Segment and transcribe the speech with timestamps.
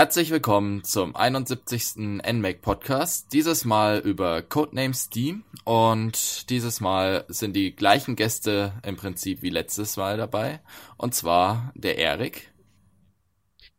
[0.00, 1.96] Herzlich willkommen zum 71.
[1.96, 3.34] NMAC Podcast.
[3.34, 9.50] Dieses Mal über Codename Steam und dieses Mal sind die gleichen Gäste im Prinzip wie
[9.50, 10.60] letztes Mal dabei.
[10.96, 12.50] Und zwar der Erik.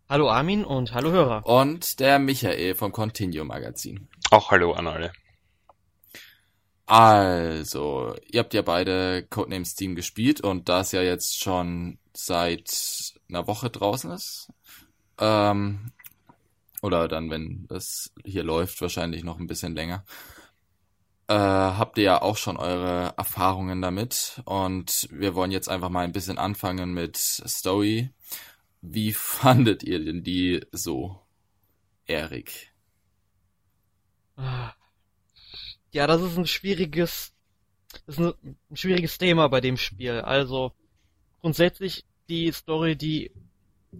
[0.08, 1.44] Hallo Armin und hallo Hörer.
[1.44, 4.08] Und der Michael vom Continuum Magazin.
[4.30, 5.14] Auch hallo an alle.
[6.86, 13.16] Also, ihr habt ja beide Codename Steam gespielt und da es ja jetzt schon seit
[13.28, 14.50] einer Woche draußen ist,
[15.18, 15.92] ähm,
[16.82, 20.04] oder dann, wenn das hier läuft, wahrscheinlich noch ein bisschen länger.
[21.28, 24.42] Äh, habt ihr ja auch schon eure Erfahrungen damit.
[24.46, 28.10] Und wir wollen jetzt einfach mal ein bisschen anfangen mit Story.
[28.82, 31.22] Wie fandet ihr denn die so,
[32.06, 32.74] Erik?
[35.92, 37.34] Ja, das ist ein schwieriges,
[38.06, 40.20] das ist ein schwieriges Thema bei dem Spiel.
[40.22, 40.74] Also
[41.42, 43.32] grundsätzlich die Story, die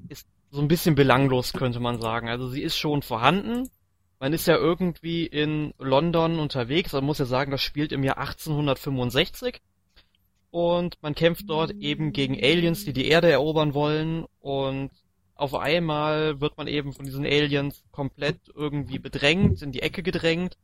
[0.10, 2.30] ist so ein bisschen belanglos, könnte man sagen.
[2.30, 3.70] Also sie ist schon vorhanden.
[4.20, 6.92] Man ist ja irgendwie in London unterwegs.
[6.94, 9.62] Man muss ja sagen, das spielt im Jahr 1865.
[10.52, 14.26] Und man kämpft dort eben gegen Aliens, die die Erde erobern wollen.
[14.42, 14.92] Und
[15.36, 20.58] auf einmal wird man eben von diesen Aliens komplett irgendwie bedrängt, in die Ecke gedrängt.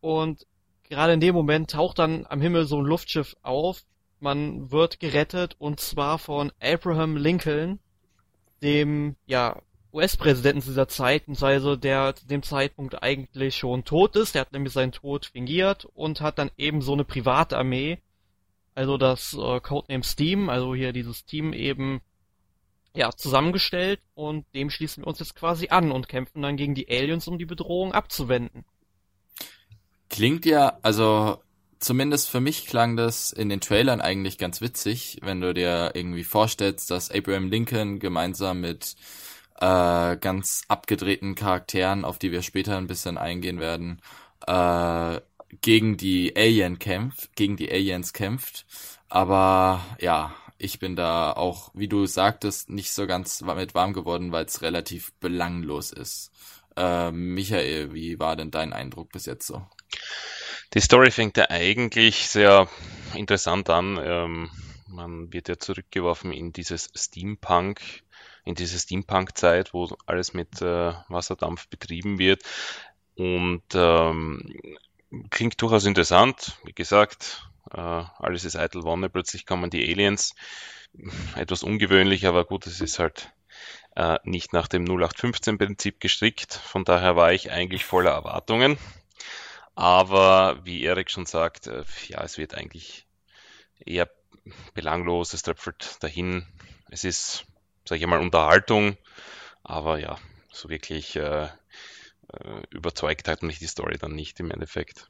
[0.00, 0.46] Und
[0.82, 3.84] gerade in dem Moment taucht dann am Himmel so ein Luftschiff auf.
[4.18, 7.78] Man wird gerettet und zwar von Abraham Lincoln,
[8.64, 9.60] dem ja
[9.92, 14.34] US-Präsidenten dieser Zeit, also der zu dem Zeitpunkt eigentlich schon tot ist.
[14.34, 17.98] Der hat nämlich seinen Tod fingiert und hat dann eben so eine Privatarmee,
[18.74, 22.00] also das äh, Codename Steam, also hier dieses Team eben
[22.96, 26.88] ja zusammengestellt und dem schließen wir uns jetzt quasi an und kämpfen dann gegen die
[26.88, 28.64] Aliens, um die Bedrohung abzuwenden.
[30.10, 31.38] Klingt ja, also
[31.84, 36.24] zumindest für mich klang das in den Trailern eigentlich ganz witzig, wenn du dir irgendwie
[36.24, 38.96] vorstellst, dass Abraham Lincoln gemeinsam mit
[39.60, 44.00] äh, ganz abgedrehten Charakteren, auf die wir später ein bisschen eingehen werden,
[44.46, 45.20] äh,
[45.60, 48.66] gegen die Alien kämpft, gegen die Aliens kämpft.
[49.08, 54.32] Aber ja, ich bin da auch, wie du sagtest, nicht so ganz mit warm geworden,
[54.32, 56.32] weil es relativ belanglos ist.
[56.76, 59.66] Äh, Michael, wie war denn dein Eindruck bis jetzt so?
[60.74, 62.68] Die Story fängt ja eigentlich sehr
[63.14, 63.96] interessant an.
[64.02, 64.50] Ähm,
[64.88, 67.80] man wird ja zurückgeworfen in dieses Steampunk,
[68.44, 72.42] in diese Steampunk-Zeit, wo alles mit äh, Wasserdampf betrieben wird.
[73.14, 74.76] Und ähm,
[75.30, 76.58] klingt durchaus interessant.
[76.64, 79.08] Wie gesagt, äh, alles ist eitel Wonne.
[79.08, 80.34] Plötzlich kommen die Aliens.
[81.36, 83.32] Etwas ungewöhnlich, aber gut, es ist halt
[83.94, 86.52] äh, nicht nach dem 0815-Prinzip gestrickt.
[86.52, 88.76] Von daher war ich eigentlich voller Erwartungen.
[89.74, 93.06] Aber wie Erik schon sagt, äh, ja, es wird eigentlich
[93.78, 94.08] eher
[94.74, 96.46] belanglos, es tröpfelt dahin.
[96.90, 97.46] Es ist,
[97.84, 98.96] sage ich mal, Unterhaltung,
[99.62, 100.18] aber ja,
[100.52, 105.08] so wirklich äh, äh, überzeugt hat mich die Story dann nicht im Endeffekt.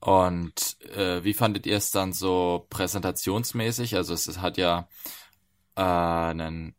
[0.00, 3.96] Und äh, wie fandet ihr es dann so präsentationsmäßig?
[3.96, 4.88] Also es, es hat ja
[5.74, 6.76] äh, einen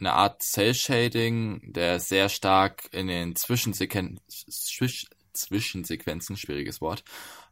[0.00, 7.04] eine Art Cell-Shading, der sehr stark in den Zwischensequen Zwisch Zwischensequenzen, schwieriges Wort,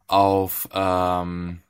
[0.07, 1.61] auf ähm,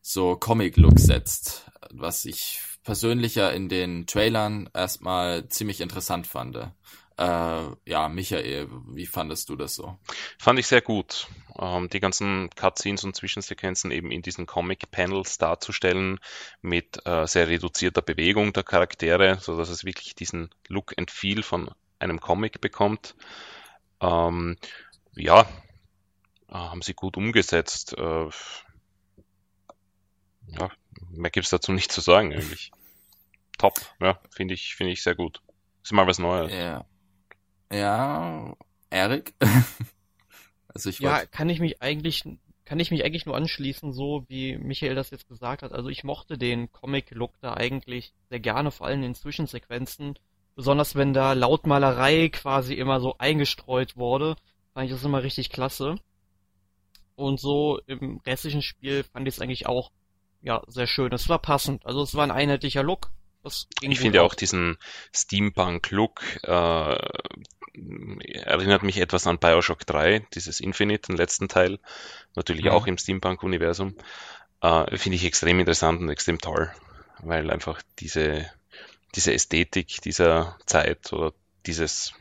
[0.00, 6.72] so Comic-Look setzt, was ich persönlich ja in den Trailern erstmal ziemlich interessant fand.
[7.18, 9.98] Äh, ja, Michael, wie fandest du das so?
[10.38, 11.26] Fand ich sehr gut.
[11.58, 16.20] Ähm, die ganzen Cutscenes und Zwischensequenzen eben in diesen Comic-Panels darzustellen
[16.62, 21.42] mit äh, sehr reduzierter Bewegung der Charaktere, so dass es wirklich diesen Look and Feel
[21.42, 23.16] von einem Comic bekommt.
[24.00, 24.56] Ähm,
[25.16, 25.40] ja,
[26.48, 27.96] äh, haben sie gut umgesetzt.
[27.98, 28.30] Ja,
[31.10, 32.70] mehr gibt's dazu nicht zu sagen eigentlich.
[33.58, 35.42] Top, ja, finde ich, finde ich sehr gut.
[35.82, 36.52] Ist mal was Neues.
[36.52, 36.86] Ja.
[37.72, 38.54] Ja,
[38.90, 39.34] Erik?
[40.68, 42.24] also ich Ja, kann ich mich eigentlich,
[42.64, 45.72] kann ich mich eigentlich nur anschließen, so wie Michael das jetzt gesagt hat.
[45.72, 50.18] Also ich mochte den Comic-Look da eigentlich sehr gerne, vor allem in Zwischensequenzen.
[50.54, 54.36] Besonders wenn da Lautmalerei quasi immer so eingestreut wurde,
[54.74, 55.96] fand ich das immer richtig klasse.
[57.16, 59.90] Und so im restlichen Spiel fand ich es eigentlich auch
[60.40, 61.12] ja sehr schön.
[61.12, 61.84] Es war passend.
[61.84, 63.10] Also es war ein einheitlicher Look.
[63.80, 64.76] Ich finde auch diesen
[65.12, 66.96] Steampunk-Look äh,
[68.42, 71.78] erinnert mich etwas an Bioshock 3, dieses Infinite, den letzten Teil,
[72.34, 72.70] natürlich mhm.
[72.70, 73.96] auch im Steampunk-Universum.
[74.60, 76.72] Äh, Finde ich extrem interessant und extrem toll,
[77.20, 78.50] weil einfach diese,
[79.14, 81.32] diese Ästhetik dieser Zeit oder
[81.66, 82.14] dieses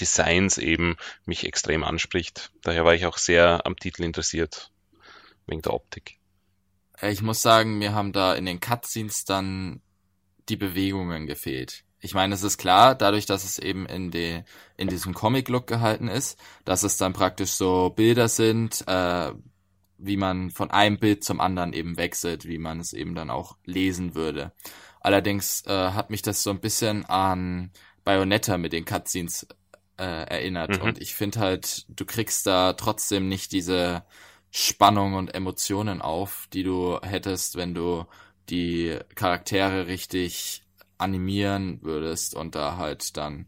[0.00, 2.50] Designs eben mich extrem anspricht.
[2.62, 4.70] Daher war ich auch sehr am Titel interessiert,
[5.46, 6.18] wegen der Optik.
[7.02, 9.82] Ich muss sagen, mir haben da in den Cutscenes dann
[10.48, 11.84] die Bewegungen gefehlt.
[12.00, 14.42] Ich meine, es ist klar, dadurch, dass es eben in, die,
[14.76, 19.32] in diesem Comic-Look gehalten ist, dass es dann praktisch so Bilder sind, äh,
[19.98, 23.56] wie man von einem Bild zum anderen eben wechselt, wie man es eben dann auch
[23.64, 24.52] lesen würde.
[25.00, 27.70] Allerdings äh, hat mich das so ein bisschen an
[28.04, 29.46] Bayonetta mit den Cutscenes
[29.98, 30.78] äh, erinnert.
[30.78, 30.82] Mhm.
[30.82, 34.04] Und ich finde halt, du kriegst da trotzdem nicht diese
[34.50, 38.04] Spannung und Emotionen auf, die du hättest, wenn du
[38.48, 40.62] die Charaktere richtig
[40.98, 43.46] animieren würdest und da halt dann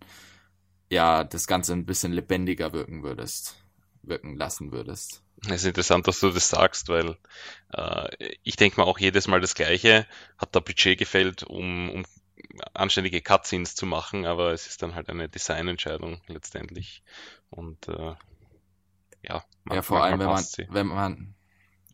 [0.90, 3.64] ja das Ganze ein bisschen lebendiger wirken würdest,
[4.02, 5.22] wirken lassen würdest.
[5.46, 7.16] Es ist interessant, dass du das sagst, weil
[7.72, 10.06] äh, ich denke mir auch jedes Mal das Gleiche.
[10.36, 12.04] Hat da Budget gefällt, um, um
[12.74, 17.02] anständige Cutscenes zu machen, aber es ist dann halt eine Designentscheidung letztendlich.
[17.50, 18.14] Und äh,
[19.22, 21.34] ja, man, ja, vor allem wenn man, wenn man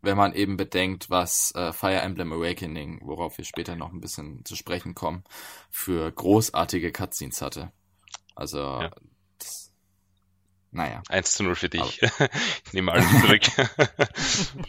[0.04, 4.44] wenn man eben bedenkt, was äh, Fire Emblem Awakening, worauf wir später noch ein bisschen
[4.44, 5.24] zu sprechen kommen,
[5.70, 7.72] für großartige Cutscenes hatte.
[8.34, 8.90] Also, ja.
[9.38, 9.72] das,
[10.70, 11.02] naja.
[11.08, 12.02] 1 zu 0 für dich.
[12.66, 13.42] ich nehme alles zurück.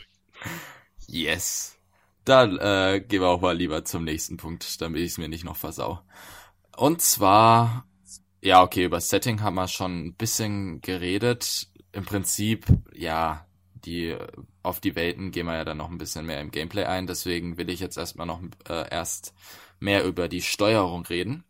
[1.08, 1.78] yes.
[2.24, 5.44] Dann äh, gehen wir auch mal lieber zum nächsten Punkt, damit ich es mir nicht
[5.44, 6.02] noch versau.
[6.76, 7.88] Und zwar,
[8.42, 11.70] ja, okay, über Setting haben wir schon ein bisschen geredet.
[11.92, 13.48] Im Prinzip, ja,
[13.86, 14.16] die
[14.64, 17.08] auf die Welten gehen wir ja dann noch ein bisschen mehr im Gameplay ein.
[17.08, 19.34] Deswegen will ich jetzt erstmal noch äh, erst
[19.80, 21.44] mehr über die Steuerung reden.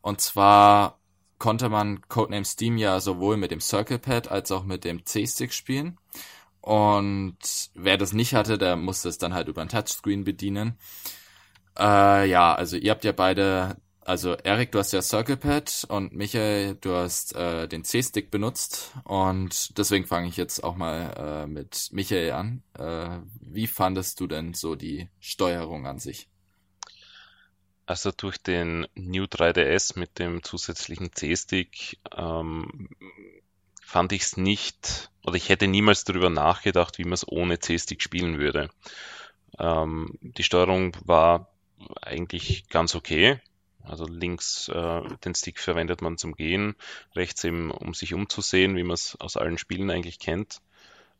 [0.00, 0.98] Und zwar
[1.38, 5.52] konnte man Codename Steam ja sowohl mit dem Circle Pad als auch mit dem C-Stick
[5.52, 5.98] spielen.
[6.60, 7.38] Und
[7.74, 10.76] wer das nicht hatte, der musste es dann halt über ein Touchscreen bedienen.
[11.78, 13.76] Äh, ja, also ihr habt ja beide
[14.08, 19.76] also Erik, du hast ja CirclePad und Michael, du hast äh, den C-Stick benutzt und
[19.76, 22.62] deswegen fange ich jetzt auch mal äh, mit Michael an.
[22.72, 26.26] Äh, wie fandest du denn so die Steuerung an sich?
[27.84, 32.88] Also durch den New 3DS mit dem zusätzlichen C-Stick ähm,
[33.82, 38.00] fand ich es nicht, oder ich hätte niemals darüber nachgedacht, wie man es ohne C-Stick
[38.00, 38.70] spielen würde.
[39.58, 41.52] Ähm, die Steuerung war
[42.00, 43.38] eigentlich ganz okay.
[43.84, 46.74] Also links äh, den Stick verwendet man zum Gehen,
[47.14, 50.60] rechts eben um sich umzusehen, wie man es aus allen Spielen eigentlich kennt.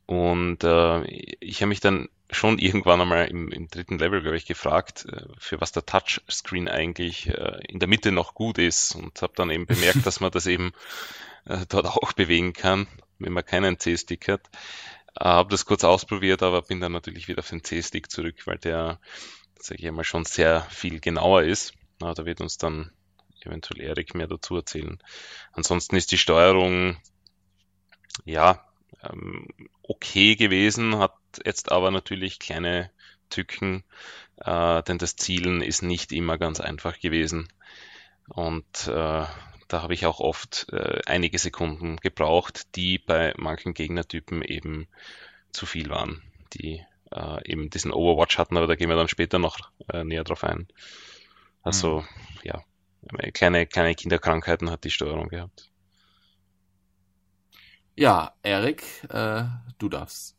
[0.06, 4.46] Und äh, ich habe mich dann schon irgendwann einmal im, im dritten Level, glaube ich,
[4.46, 9.20] gefragt, äh, für was der Touchscreen eigentlich äh, in der Mitte noch gut ist und
[9.22, 10.72] habe dann eben bemerkt, dass man das eben
[11.44, 12.86] äh, dort auch bewegen kann,
[13.18, 14.48] wenn man keinen C-Stick hat.
[15.14, 18.58] Äh, habe das kurz ausprobiert, aber bin dann natürlich wieder auf den C-Stick zurück, weil
[18.58, 18.98] der,
[19.58, 21.74] sage ich einmal, schon sehr viel genauer ist.
[22.00, 22.90] Na, da wird uns dann
[23.44, 24.98] eventuell Erik mehr dazu erzählen.
[25.52, 26.96] Ansonsten ist die Steuerung
[28.24, 28.64] ja
[29.02, 29.48] ähm,
[29.82, 31.14] okay gewesen, hat
[31.44, 32.90] jetzt aber natürlich kleine
[33.30, 33.84] Tücken,
[34.38, 37.48] äh, denn das Zielen ist nicht immer ganz einfach gewesen.
[38.28, 39.24] Und äh,
[39.68, 44.88] da habe ich auch oft äh, einige Sekunden gebraucht, die bei manchen Gegnertypen eben
[45.52, 46.22] zu viel waren,
[46.54, 49.58] die äh, eben diesen Overwatch hatten, aber da gehen wir dann später noch
[49.92, 50.68] äh, näher drauf ein.
[51.68, 52.04] Also, mhm.
[52.44, 52.62] ja,
[53.32, 55.70] kleine, kleine Kinderkrankheiten hat die Steuerung gehabt.
[57.94, 59.44] Ja, Erik, äh,
[59.78, 60.36] du darfst.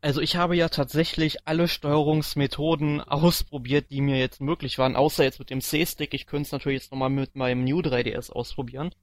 [0.00, 5.38] Also ich habe ja tatsächlich alle Steuerungsmethoden ausprobiert, die mir jetzt möglich waren, außer jetzt
[5.38, 6.14] mit dem C-Stick.
[6.14, 8.94] Ich könnte es natürlich jetzt nochmal mit meinem New 3DS ausprobieren.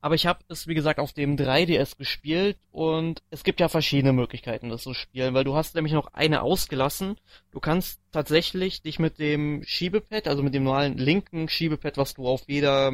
[0.00, 4.12] Aber ich habe es, wie gesagt, auf dem 3DS gespielt und es gibt ja verschiedene
[4.12, 7.16] Möglichkeiten, das zu spielen, weil du hast nämlich noch eine ausgelassen.
[7.50, 12.28] Du kannst tatsächlich dich mit dem Schiebepad, also mit dem normalen linken Schiebepad, was du
[12.28, 12.92] auf jeder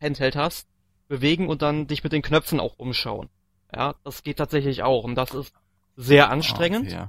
[0.00, 0.66] Handheld hast,
[1.08, 3.28] bewegen und dann dich mit den Knöpfen auch umschauen.
[3.74, 5.52] Ja, das geht tatsächlich auch und das ist
[5.96, 6.92] sehr anstrengend.
[6.92, 7.08] Okay.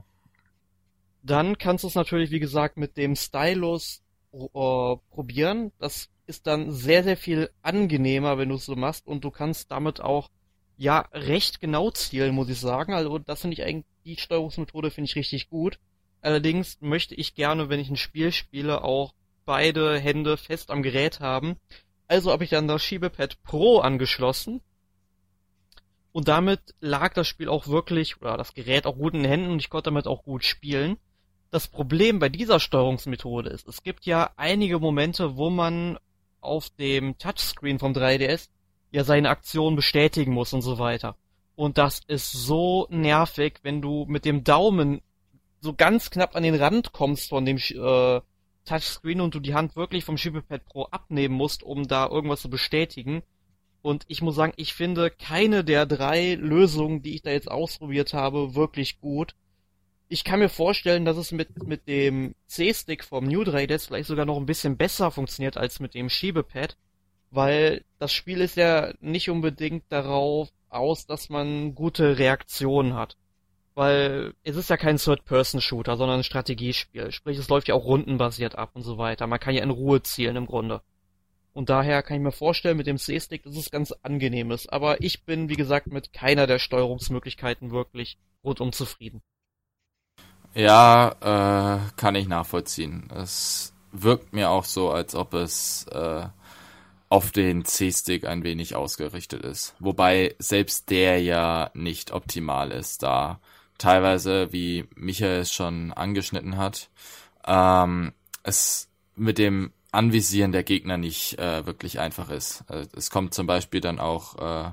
[1.23, 4.01] Dann kannst du es natürlich, wie gesagt, mit dem Stylus
[4.33, 5.71] äh, probieren.
[5.79, 9.71] Das ist dann sehr, sehr viel angenehmer, wenn du es so machst und du kannst
[9.71, 10.29] damit auch
[10.77, 12.93] ja recht genau zielen, muss ich sagen.
[12.93, 15.79] Also das finde ich eigentlich, die Steuerungsmethode finde ich richtig gut.
[16.21, 19.13] Allerdings möchte ich gerne, wenn ich ein Spiel spiele, auch
[19.45, 21.57] beide Hände fest am Gerät haben.
[22.07, 24.61] Also habe ich dann das Schiebepad Pro angeschlossen.
[26.11, 29.51] Und damit lag das Spiel auch wirklich, oder das Gerät auch gut in den Händen
[29.51, 30.97] und ich konnte damit auch gut spielen.
[31.51, 35.97] Das Problem bei dieser Steuerungsmethode ist, es gibt ja einige Momente, wo man
[36.47, 38.49] auf dem Touchscreen vom 3DS
[38.91, 41.15] ja seine Aktion bestätigen muss und so weiter.
[41.55, 45.01] Und das ist so nervig, wenn du mit dem Daumen
[45.59, 48.21] so ganz knapp an den Rand kommst von dem äh,
[48.65, 52.49] Touchscreen und du die Hand wirklich vom Schiebepad Pro abnehmen musst, um da irgendwas zu
[52.49, 53.23] bestätigen.
[53.81, 58.13] Und ich muss sagen, ich finde keine der drei Lösungen, die ich da jetzt ausprobiert
[58.13, 59.35] habe, wirklich gut.
[60.09, 64.25] Ich kann mir vorstellen, dass es mit, mit dem C-Stick vom New Raiders vielleicht sogar
[64.25, 66.77] noch ein bisschen besser funktioniert als mit dem Schiebepad,
[67.29, 73.17] weil das Spiel ist ja nicht unbedingt darauf aus, dass man gute Reaktionen hat.
[73.75, 77.11] Weil es ist ja kein Third-Person-Shooter, sondern ein Strategiespiel.
[77.11, 79.27] Sprich, es läuft ja auch rundenbasiert ab und so weiter.
[79.27, 80.81] Man kann ja in Ruhe zielen im Grunde.
[81.53, 84.71] Und daher kann ich mir vorstellen, mit dem C-Stick, dass es ganz angenehm ist.
[84.71, 89.21] Aber ich bin, wie gesagt, mit keiner der Steuerungsmöglichkeiten wirklich rundum zufrieden.
[90.57, 93.09] Ja, äh, kann ich nachvollziehen.
[93.15, 96.25] Es wirkt mir auch so, als ob es äh,
[97.09, 99.75] auf den C-Stick ein wenig ausgerichtet ist.
[99.77, 103.39] Wobei selbst der ja nicht optimal ist, da
[103.77, 106.89] teilweise, wie Michael es schon angeschnitten hat,
[107.45, 112.63] ähm, es mit dem Anvisieren der Gegner nicht äh, wirklich einfach ist.
[112.67, 114.71] Also es kommt zum Beispiel dann auch äh,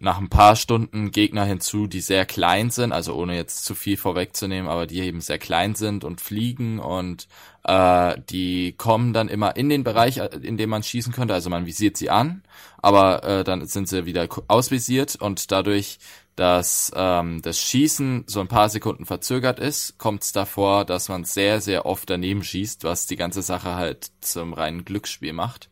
[0.00, 3.96] nach ein paar Stunden Gegner hinzu, die sehr klein sind, also ohne jetzt zu viel
[3.96, 7.26] vorwegzunehmen, aber die eben sehr klein sind und fliegen und
[7.64, 11.34] äh, die kommen dann immer in den Bereich, äh, in dem man schießen könnte.
[11.34, 12.42] Also man visiert sie an,
[12.80, 15.98] aber äh, dann sind sie wieder ausvisiert und dadurch,
[16.36, 21.24] dass ähm, das Schießen so ein paar Sekunden verzögert ist, kommt es davor, dass man
[21.24, 25.68] sehr, sehr oft daneben schießt, was die ganze Sache halt zum reinen Glücksspiel macht.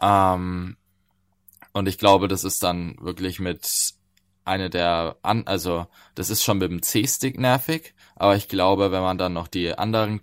[0.00, 0.76] Ähm,
[1.72, 3.94] und ich glaube, das ist dann wirklich mit
[4.44, 9.02] eine der an, also das ist schon mit dem C-Stick nervig, aber ich glaube, wenn
[9.02, 10.20] man dann noch die anderen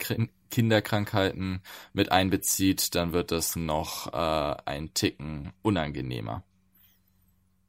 [0.50, 1.62] Kinderkrankheiten
[1.94, 6.44] mit einbezieht, dann wird das noch äh, ein Ticken unangenehmer.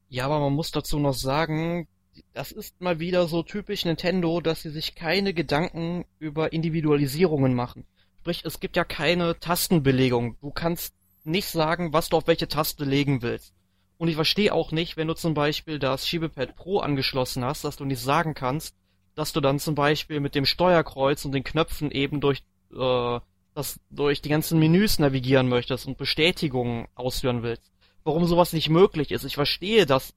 [0.09, 1.87] Ja, aber man muss dazu noch sagen,
[2.35, 7.87] das ist mal wieder so typisch Nintendo, dass sie sich keine Gedanken über Individualisierungen machen.
[8.21, 10.37] Sprich, es gibt ja keine Tastenbelegung.
[10.41, 10.95] Du kannst
[11.25, 13.55] nicht sagen, was du auf welche Taste legen willst.
[14.01, 17.77] Und ich verstehe auch nicht, wenn du zum Beispiel das Schiebepad Pro angeschlossen hast, dass
[17.77, 18.75] du nicht sagen kannst,
[19.15, 22.43] dass du dann zum Beispiel mit dem Steuerkreuz und den Knöpfen eben durch
[22.73, 23.21] äh,
[23.55, 27.71] das durch die ganzen Menüs navigieren möchtest und Bestätigungen ausführen willst.
[28.03, 30.15] Warum sowas nicht möglich ist, ich verstehe das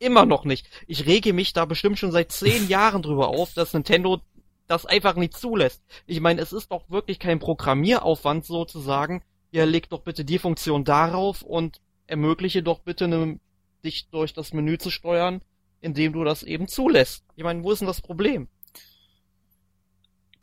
[0.00, 0.66] immer noch nicht.
[0.88, 4.20] Ich rege mich da bestimmt schon seit zehn Jahren drüber auf, dass Nintendo
[4.66, 5.84] das einfach nicht zulässt.
[6.08, 9.22] Ich meine, es ist doch wirklich kein Programmieraufwand sozusagen.
[9.52, 13.40] Ja, leg doch bitte die Funktion darauf und ermögliche doch bitte ne,
[13.84, 15.40] dich durch das Menü zu steuern,
[15.80, 17.24] indem du das eben zulässt.
[17.36, 18.48] Ich meine, wo ist denn das Problem?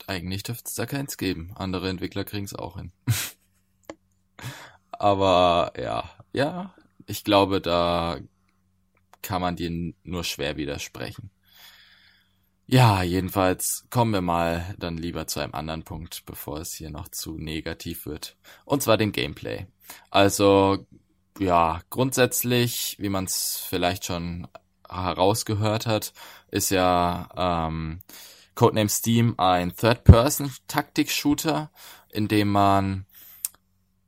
[0.08, 1.52] Eigentlich dürfte es da keins geben.
[1.56, 2.92] Andere Entwickler kriegen es auch hin.
[4.92, 6.74] Aber ja, ja,
[7.06, 8.20] ich glaube, da
[9.22, 11.30] kann man dir nur schwer widersprechen.
[12.70, 17.08] Ja, jedenfalls kommen wir mal dann lieber zu einem anderen Punkt, bevor es hier noch
[17.10, 18.38] zu negativ wird.
[18.66, 19.68] Und zwar dem Gameplay.
[20.10, 20.86] Also
[21.40, 24.48] ja, grundsätzlich, wie man es vielleicht schon
[24.90, 26.14] herausgehört hat,
[26.50, 27.30] ist ja
[27.68, 28.00] ähm,
[28.56, 31.70] Codename Steam ein Third-Person-Taktik-Shooter,
[32.12, 33.06] in dem man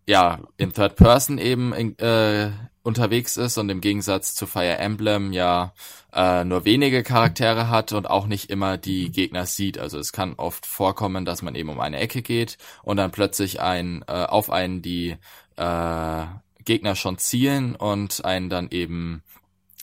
[0.07, 5.74] ja in Third-Person eben in, äh, unterwegs ist und im Gegensatz zu Fire Emblem ja
[6.12, 9.77] äh, nur wenige Charaktere hat und auch nicht immer die Gegner sieht.
[9.77, 13.62] Also es kann oft vorkommen, dass man eben um eine Ecke geht und dann plötzlich
[13.62, 15.17] ein äh, auf einen die
[15.57, 16.25] äh,
[16.69, 19.23] Gegner schon zielen und einen dann eben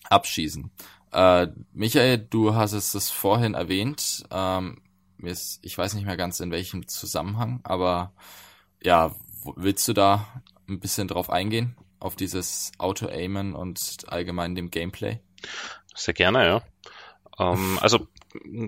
[0.09, 0.71] abschießen.
[1.11, 4.23] Äh, Michael, du hast es das vorhin erwähnt.
[4.31, 4.81] Ähm,
[5.19, 8.12] ist, ich weiß nicht mehr ganz in welchem Zusammenhang, aber
[8.81, 9.16] ja,
[9.57, 10.28] willst du da
[10.69, 11.76] ein bisschen drauf eingehen?
[11.99, 15.19] Auf dieses Auto-Aimen und allgemein dem Gameplay?
[15.93, 16.62] Sehr gerne, ja.
[17.40, 18.07] Ähm, also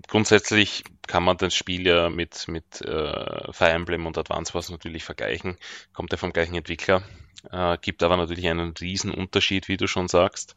[0.06, 5.04] grundsätzlich kann man das Spiel ja mit, mit äh, Fire Emblem und Advance Wars natürlich
[5.04, 5.56] vergleichen.
[5.92, 7.02] Kommt ja vom gleichen Entwickler.
[7.50, 10.56] Äh, gibt aber natürlich einen riesen Unterschied, wie du schon sagst.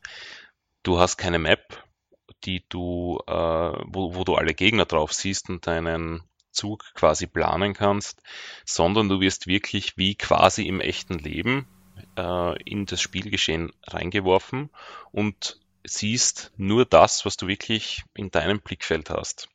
[0.84, 1.84] Du hast keine Map,
[2.44, 7.74] die du, äh, wo, wo du alle Gegner drauf siehst und deinen Zug quasi planen
[7.74, 8.22] kannst,
[8.66, 11.68] sondern du wirst wirklich wie quasi im echten Leben
[12.18, 14.70] äh, in das Spielgeschehen reingeworfen
[15.12, 19.50] und siehst nur das, was du wirklich in deinem Blickfeld hast.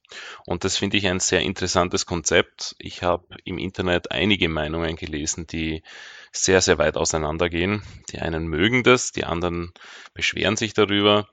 [0.44, 2.76] Und das finde ich ein sehr interessantes Konzept.
[2.78, 5.82] Ich habe im Internet einige Meinungen gelesen, die
[6.32, 7.82] sehr, sehr weit auseinandergehen.
[8.10, 9.72] Die einen mögen das, die anderen
[10.14, 11.28] beschweren sich darüber.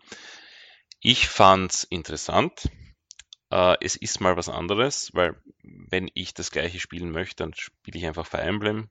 [1.02, 2.70] Ich fand's interessant.
[3.52, 8.00] Äh, es ist mal was anderes, weil wenn ich das gleiche spielen möchte, dann spiele
[8.00, 8.90] ich einfach Fire Emblem.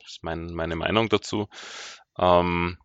[0.00, 1.48] Das ist mein, meine Meinung dazu.
[2.18, 2.78] Ähm,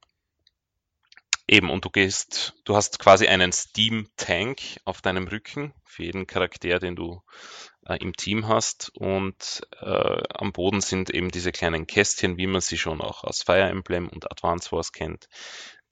[1.49, 6.79] Eben, und du gehst, du hast quasi einen Steam-Tank auf deinem Rücken für jeden Charakter,
[6.79, 7.21] den du
[7.85, 8.91] äh, im Team hast.
[8.95, 13.43] Und äh, am Boden sind eben diese kleinen Kästchen, wie man sie schon auch aus
[13.43, 15.29] Fire Emblem und Advance Wars kennt,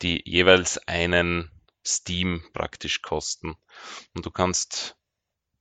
[0.01, 1.49] die jeweils einen
[1.85, 3.55] Steam praktisch kosten.
[4.13, 4.97] Und du kannst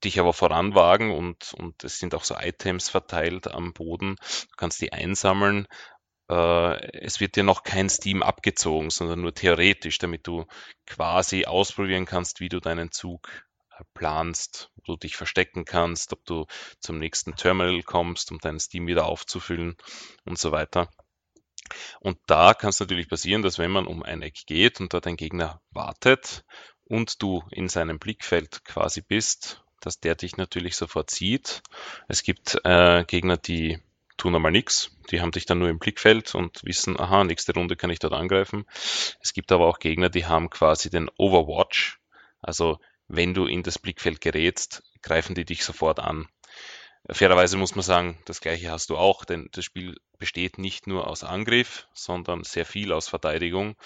[0.03, 4.17] dich aber voranwagen und, und es sind auch so Items verteilt am Boden.
[4.17, 5.67] Du kannst die einsammeln.
[6.31, 10.47] Äh, es wird dir noch kein Steam abgezogen, sondern nur theoretisch, damit du
[10.87, 13.29] quasi ausprobieren kannst, wie du deinen Zug
[13.79, 16.47] äh, planst, wo du dich verstecken kannst, ob du
[16.81, 19.77] zum nächsten Terminal kommst, um deinen Steam wieder aufzufüllen
[20.25, 20.89] und so weiter.
[22.01, 25.07] Und da kann es natürlich passieren, dass wenn man um ein Eck geht und dort
[25.07, 26.45] ein Gegner wartet
[26.85, 31.63] und du in seinem Blickfeld quasi bist, dass der dich natürlich sofort sieht.
[32.09, 33.81] Es gibt äh, Gegner, die
[34.17, 37.77] tun einmal nichts, die haben dich dann nur im Blickfeld und wissen, aha, nächste Runde
[37.77, 38.65] kann ich dort angreifen.
[39.21, 42.01] Es gibt aber auch Gegner, die haben quasi den Overwatch,
[42.41, 42.79] also
[43.09, 46.29] wenn du in das Blickfeld gerätst, greifen die dich sofort an.
[47.11, 51.07] Fairerweise muss man sagen, das gleiche hast du auch, denn das Spiel besteht nicht nur
[51.07, 53.77] aus Angriff, sondern sehr viel aus Verteidigung.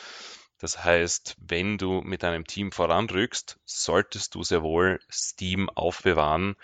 [0.59, 6.57] Das heißt, wenn du mit deinem Team voranrückst, solltest du sehr wohl Steam aufbewahren,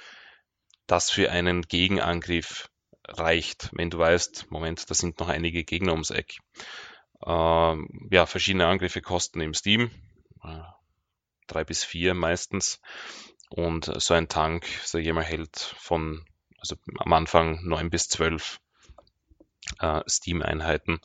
[0.87, 2.71] das für einen Gegenangriff
[3.09, 6.39] reicht, wenn du weißt, Moment, da sind noch einige Gegner ums Eck.
[7.25, 9.91] Ähm, ja, verschiedene Angriffe kosten im Steam,
[10.43, 10.63] äh,
[11.47, 12.81] drei bis vier meistens.
[13.51, 16.25] Und so ein Tank, ich mal, hält von,
[16.59, 18.59] also am Anfang neun bis zwölf
[19.79, 21.01] äh, Steam-Einheiten.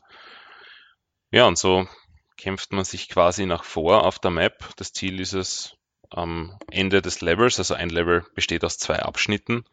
[1.30, 1.86] Ja, und so
[2.36, 4.68] kämpft man sich quasi nach vor auf der Map.
[4.76, 5.76] Das Ziel ist es,
[6.10, 9.64] am Ende des Levels, also ein Level besteht aus zwei Abschnitten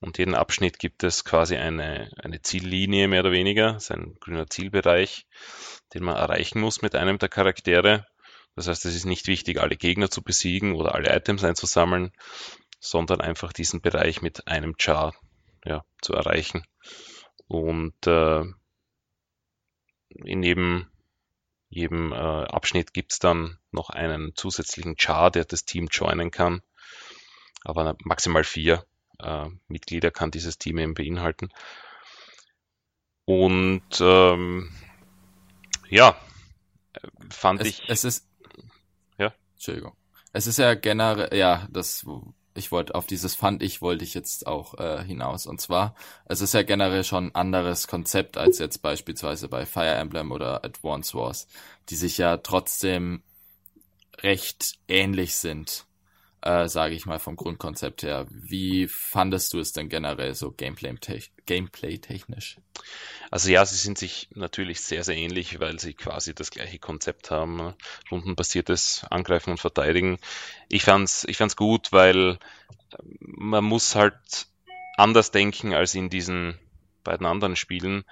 [0.00, 4.16] und jeden Abschnitt gibt es quasi eine, eine Ziellinie mehr oder weniger, das ist ein
[4.20, 5.26] grüner Zielbereich,
[5.94, 8.06] den man erreichen muss mit einem der Charaktere.
[8.56, 12.10] Das heißt, es ist nicht wichtig, alle Gegner zu besiegen oder alle Items einzusammeln,
[12.80, 15.14] sondern einfach diesen Bereich mit einem Char
[15.64, 16.64] ja, zu erreichen.
[17.48, 18.44] Und äh,
[20.24, 20.42] in
[21.68, 26.62] jedem äh, Abschnitt gibt's dann noch einen zusätzlichen Char, der das Team joinen kann.
[27.64, 28.84] Aber maximal vier
[29.18, 31.50] äh, Mitglieder kann dieses Team eben beinhalten.
[33.24, 34.72] Und ähm,
[35.88, 36.16] ja,
[37.30, 37.88] fand es, ich.
[37.88, 38.28] Es ist.
[39.18, 39.34] Ja.
[39.54, 39.96] Entschuldigung.
[40.32, 42.06] Es ist ja generell, ja, das
[42.56, 45.46] ich wollte auf dieses fand ich wollte ich jetzt auch äh, hinaus.
[45.46, 45.94] Und zwar
[46.26, 50.64] es ist ja generell schon ein anderes Konzept als jetzt beispielsweise bei Fire Emblem oder
[50.64, 51.48] Advance Wars,
[51.88, 53.22] die sich ja trotzdem
[54.22, 55.85] recht ähnlich sind,
[56.46, 58.26] äh, sage ich mal vom Grundkonzept her.
[58.30, 60.94] Wie fandest du es denn generell so Gameplay,
[61.44, 62.58] Gameplay technisch?
[63.32, 67.32] Also ja, sie sind sich natürlich sehr, sehr ähnlich, weil sie quasi das gleiche Konzept
[67.32, 67.56] haben.
[67.56, 67.74] Ne?
[68.12, 70.18] Rundenbasiertes Angreifen und Verteidigen.
[70.68, 72.38] Ich fand's, ich fand's gut, weil
[73.18, 74.46] man muss halt
[74.96, 76.56] anders denken als in diesen
[77.02, 78.04] beiden anderen Spielen.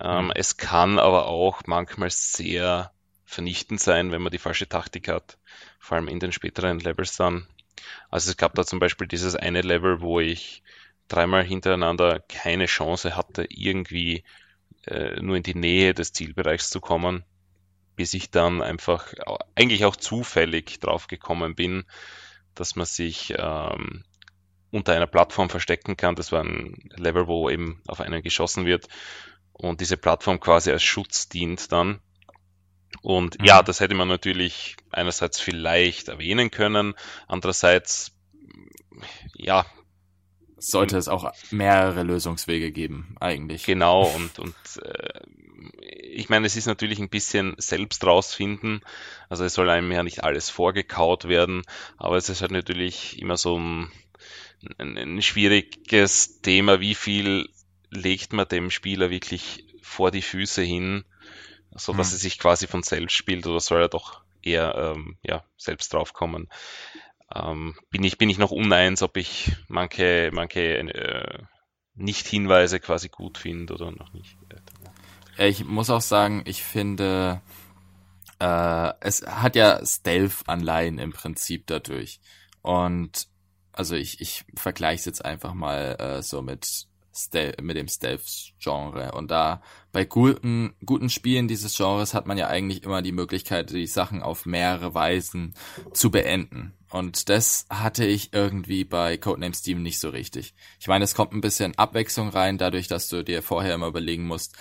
[0.00, 0.32] Ähm, mhm.
[0.34, 2.90] Es kann aber auch manchmal sehr
[3.28, 5.36] vernichtend sein, wenn man die falsche Taktik hat.
[5.78, 7.46] Vor allem in den späteren Levels dann.
[8.08, 10.62] Also es gab da zum Beispiel dieses eine Level, wo ich
[11.08, 14.24] dreimal hintereinander keine Chance hatte, irgendwie
[14.86, 17.22] äh, nur in die Nähe des Zielbereichs zu kommen,
[17.96, 19.12] bis ich dann einfach
[19.54, 21.84] eigentlich auch zufällig drauf gekommen bin,
[22.54, 24.04] dass man sich ähm,
[24.70, 26.16] unter einer Plattform verstecken kann.
[26.16, 28.88] Das war ein Level, wo eben auf einen geschossen wird
[29.52, 32.00] und diese Plattform quasi als Schutz dient dann.
[33.02, 33.44] Und mhm.
[33.44, 36.94] ja, das hätte man natürlich einerseits vielleicht erwähnen können,
[37.26, 38.12] andererseits
[39.34, 39.66] ja,
[40.58, 43.64] sollte es auch mehrere Lösungswege geben, eigentlich.
[43.64, 45.20] Genau, und, und äh,
[46.02, 48.80] ich meine, es ist natürlich ein bisschen selbst rausfinden.
[49.28, 51.62] Also es soll einem ja nicht alles vorgekaut werden,
[51.96, 53.90] aber es ist halt natürlich immer so ein,
[54.78, 57.48] ein, ein schwieriges Thema, wie viel
[57.90, 61.04] legt man dem Spieler wirklich vor die Füße hin,
[61.78, 62.16] so dass hm.
[62.16, 66.48] es sich quasi von selbst spielt oder soll er doch eher ähm, ja, selbst draufkommen
[67.34, 71.42] ähm, bin ich bin ich noch uneins, ob ich manche manche äh,
[71.94, 74.36] Nicht-Hinweise quasi gut finde oder noch nicht.
[75.36, 77.40] Ich muss auch sagen, ich finde,
[78.40, 82.20] äh, es hat ja Stealth-Anleihen im Prinzip dadurch.
[82.62, 83.28] Und
[83.72, 86.86] also ich, ich vergleiche es jetzt einfach mal äh, so mit
[87.60, 89.12] mit dem Stealth-Genre.
[89.12, 93.70] Und da bei guten, guten Spielen dieses Genres hat man ja eigentlich immer die Möglichkeit,
[93.70, 95.54] die Sachen auf mehrere Weisen
[95.92, 96.74] zu beenden.
[96.90, 100.54] Und das hatte ich irgendwie bei Codename Steam nicht so richtig.
[100.80, 104.26] Ich meine, es kommt ein bisschen Abwechslung rein, dadurch, dass du dir vorher immer überlegen
[104.26, 104.56] musst,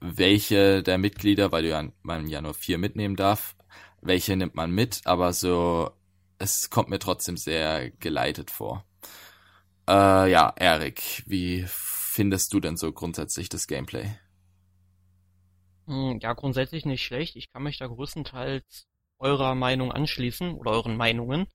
[0.00, 3.56] welche der Mitglieder, weil du ja, man ja nur vier mitnehmen darf,
[4.00, 5.90] welche nimmt man mit, aber so,
[6.38, 8.84] es kommt mir trotzdem sehr geleitet vor.
[9.88, 11.66] Äh, ja, Erik, wie
[12.12, 14.14] findest du denn so grundsätzlich das Gameplay?
[15.86, 17.36] Hm, ja, grundsätzlich nicht schlecht.
[17.36, 18.86] Ich kann mich da größtenteils
[19.18, 21.46] eurer Meinung anschließen oder euren Meinungen.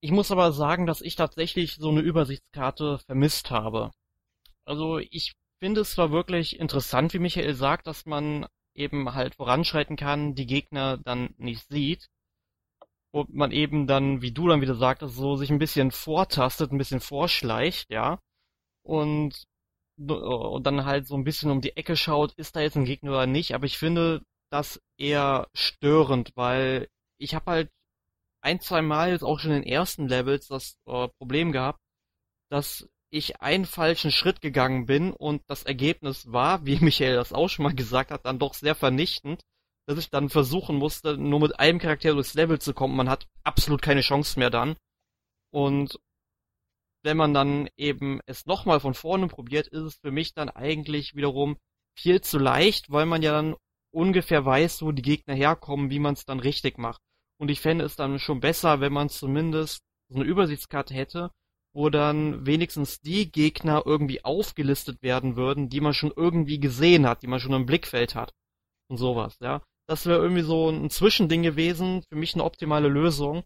[0.00, 3.90] Ich muss aber sagen, dass ich tatsächlich so eine Übersichtskarte vermisst habe.
[4.64, 9.96] Also ich finde es zwar wirklich interessant, wie Michael sagt, dass man eben halt voranschreiten
[9.96, 12.08] kann, die Gegner dann nicht sieht
[13.12, 16.78] und man eben dann, wie du dann wieder sagtest, so sich ein bisschen vortastet, ein
[16.78, 18.18] bisschen vorschleicht, ja,
[18.84, 19.44] und,
[19.98, 23.12] und dann halt so ein bisschen um die Ecke schaut, ist da jetzt ein Gegner
[23.12, 27.70] oder nicht, aber ich finde das eher störend, weil ich habe halt
[28.42, 31.80] ein, zwei Mal jetzt auch schon in den ersten Levels das äh, Problem gehabt,
[32.50, 37.48] dass ich einen falschen Schritt gegangen bin und das Ergebnis war, wie Michael das auch
[37.48, 39.42] schon mal gesagt hat, dann doch sehr vernichtend,
[39.86, 42.96] dass ich dann versuchen musste, nur mit einem Charakter durchs Level zu kommen.
[42.96, 44.76] Man hat absolut keine Chance mehr dann.
[45.52, 46.00] Und
[47.04, 51.14] wenn man dann eben es nochmal von vorne probiert, ist es für mich dann eigentlich
[51.14, 51.56] wiederum
[51.96, 53.56] viel zu leicht, weil man ja dann
[53.92, 57.00] ungefähr weiß, wo die Gegner herkommen, wie man es dann richtig macht.
[57.38, 61.30] Und ich fände es dann schon besser, wenn man zumindest so eine Übersichtskarte hätte,
[61.74, 67.22] wo dann wenigstens die Gegner irgendwie aufgelistet werden würden, die man schon irgendwie gesehen hat,
[67.22, 68.32] die man schon im Blickfeld hat.
[68.88, 69.62] Und sowas, ja.
[69.86, 73.42] Das wäre irgendwie so ein Zwischending gewesen, für mich eine optimale Lösung.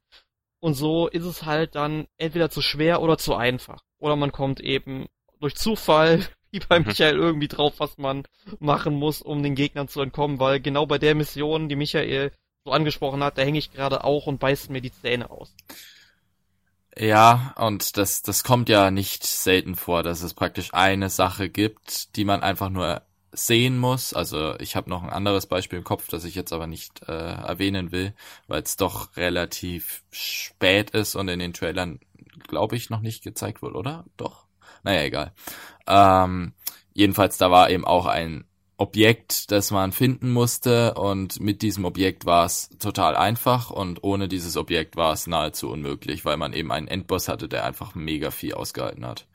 [0.60, 3.82] Und so ist es halt dann entweder zu schwer oder zu einfach.
[3.98, 5.06] Oder man kommt eben
[5.40, 6.86] durch Zufall, wie bei mhm.
[6.86, 8.24] Michael, irgendwie drauf, was man
[8.58, 12.32] machen muss, um den Gegnern zu entkommen, weil genau bei der Mission, die Michael
[12.64, 15.54] so angesprochen hat, da hänge ich gerade auch und beißt mir die Zähne aus.
[16.96, 22.16] Ja, und das, das kommt ja nicht selten vor, dass es praktisch eine Sache gibt,
[22.16, 24.12] die man einfach nur sehen muss.
[24.14, 27.12] Also ich habe noch ein anderes Beispiel im Kopf, das ich jetzt aber nicht äh,
[27.12, 28.14] erwähnen will,
[28.46, 32.00] weil es doch relativ spät ist und in den Trailern,
[32.46, 34.04] glaube ich, noch nicht gezeigt wurde, oder?
[34.16, 34.46] Doch.
[34.82, 35.32] Naja, egal.
[35.86, 36.54] Ähm,
[36.94, 38.44] jedenfalls, da war eben auch ein
[38.80, 44.28] Objekt, das man finden musste und mit diesem Objekt war es total einfach und ohne
[44.28, 48.30] dieses Objekt war es nahezu unmöglich, weil man eben einen Endboss hatte, der einfach mega
[48.30, 49.26] viel ausgehalten hat.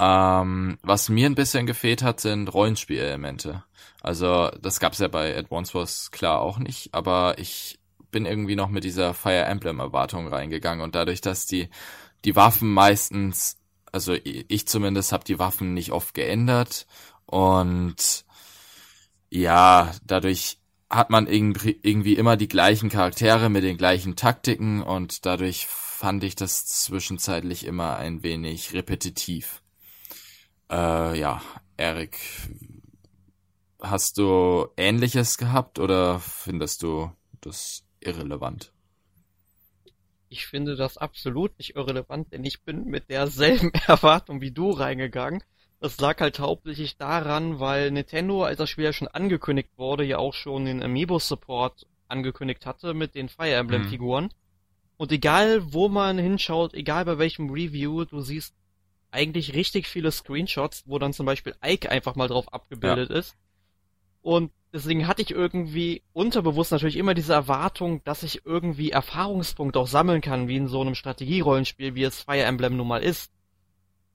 [0.00, 3.64] Ähm, was mir ein bisschen gefehlt hat, sind Rollenspielelemente.
[4.00, 7.80] Also das gab's ja bei Advance Wars klar auch nicht, aber ich
[8.12, 11.68] bin irgendwie noch mit dieser Fire Emblem Erwartung reingegangen und dadurch, dass die
[12.24, 13.58] die Waffen meistens,
[13.90, 16.86] also ich zumindest habe die Waffen nicht oft geändert
[17.26, 18.24] und
[19.30, 20.58] ja, dadurch
[20.90, 26.36] hat man irgendwie immer die gleichen Charaktere mit den gleichen Taktiken und dadurch fand ich
[26.36, 29.60] das zwischenzeitlich immer ein wenig repetitiv.
[30.70, 31.40] Äh, ja,
[31.76, 32.18] Erik,
[33.80, 38.72] hast du Ähnliches gehabt oder findest du das irrelevant?
[40.28, 45.42] Ich finde das absolut nicht irrelevant, denn ich bin mit derselben Erwartung wie du reingegangen.
[45.80, 50.18] Das lag halt hauptsächlich daran, weil Nintendo, als das Spiel ja schon angekündigt wurde, ja
[50.18, 54.24] auch schon den Amiibo-Support angekündigt hatte mit den Fire Emblem-Figuren.
[54.24, 54.30] Mhm.
[54.96, 58.54] Und egal, wo man hinschaut, egal bei welchem Review, du siehst
[59.10, 63.16] eigentlich richtig viele Screenshots, wo dann zum Beispiel Ike einfach mal drauf abgebildet ja.
[63.16, 63.36] ist.
[64.20, 69.86] Und deswegen hatte ich irgendwie unterbewusst natürlich immer diese Erwartung, dass ich irgendwie Erfahrungspunkte auch
[69.86, 73.32] sammeln kann, wie in so einem Strategierollenspiel, wie es Fire Emblem nun mal ist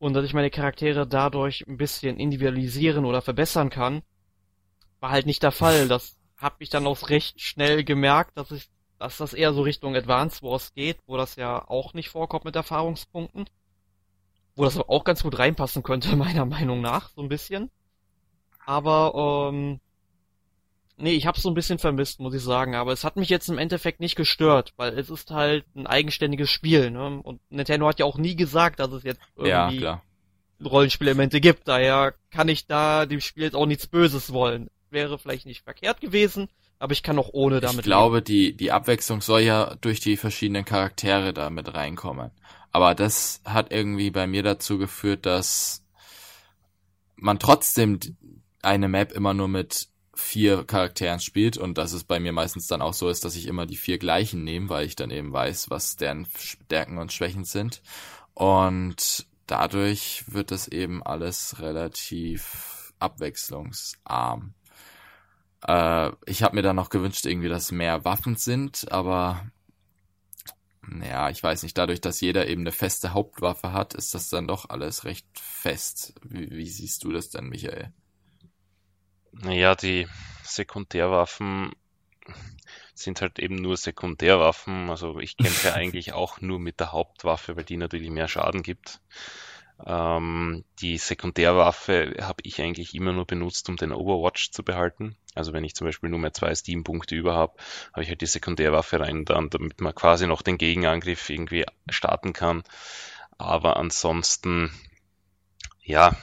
[0.04, 4.02] und dass ich meine Charaktere dadurch ein bisschen individualisieren oder verbessern kann,
[5.00, 5.88] war halt nicht der Fall.
[5.88, 9.96] Das habe ich dann auch recht schnell gemerkt, dass ich, dass das eher so Richtung
[9.96, 13.46] Advance Wars geht, wo das ja auch nicht vorkommt mit Erfahrungspunkten.
[14.56, 17.70] Wo das auch ganz gut reinpassen könnte, meiner Meinung nach, so ein bisschen.
[18.66, 19.80] Aber ähm,
[20.96, 23.50] Nee, ich hab's so ein bisschen vermisst, muss ich sagen, aber es hat mich jetzt
[23.50, 27.20] im Endeffekt nicht gestört, weil es ist halt ein eigenständiges Spiel, ne?
[27.24, 30.04] Und Nintendo hat ja auch nie gesagt, dass es jetzt irgendwie ja,
[30.64, 34.70] Rollenspielelemente gibt, daher kann ich da dem Spiel jetzt auch nichts Böses wollen.
[34.92, 37.80] Wäre vielleicht nicht verkehrt gewesen, aber ich kann auch ohne damit.
[37.80, 38.26] Ich glaube, leben.
[38.26, 42.30] die, die Abwechslung soll ja durch die verschiedenen Charaktere da mit reinkommen.
[42.74, 45.84] Aber das hat irgendwie bei mir dazu geführt, dass
[47.16, 48.00] man trotzdem
[48.64, 52.82] eine Map immer nur mit vier Charakteren spielt und dass es bei mir meistens dann
[52.82, 55.70] auch so ist, dass ich immer die vier gleichen nehme, weil ich dann eben weiß,
[55.70, 57.82] was deren Stärken und Schwächen sind.
[58.34, 64.56] Und dadurch wird das eben alles relativ abwechslungsarm.
[65.68, 69.46] Äh, ich habe mir dann noch gewünscht, irgendwie, dass mehr Waffen sind, aber
[71.02, 74.48] ja, ich weiß nicht, dadurch, dass jeder eben eine feste Hauptwaffe hat, ist das dann
[74.48, 76.14] doch alles recht fest.
[76.24, 77.92] Wie, wie siehst du das denn, Michael?
[79.32, 80.08] Naja, die
[80.44, 81.72] Sekundärwaffen
[82.94, 84.90] sind halt eben nur Sekundärwaffen.
[84.90, 89.00] Also ich kämpfe eigentlich auch nur mit der Hauptwaffe, weil die natürlich mehr Schaden gibt.
[89.86, 95.18] Ähm, die Sekundärwaffe habe ich eigentlich immer nur benutzt, um den Overwatch zu behalten.
[95.36, 97.54] Also wenn ich zum Beispiel nur mehr zwei Steam-Punkte über habe,
[97.92, 102.34] habe ich halt die Sekundärwaffe rein, dann, damit man quasi noch den Gegenangriff irgendwie starten
[102.34, 102.64] kann.
[103.38, 104.72] Aber ansonsten,
[105.84, 106.16] ja,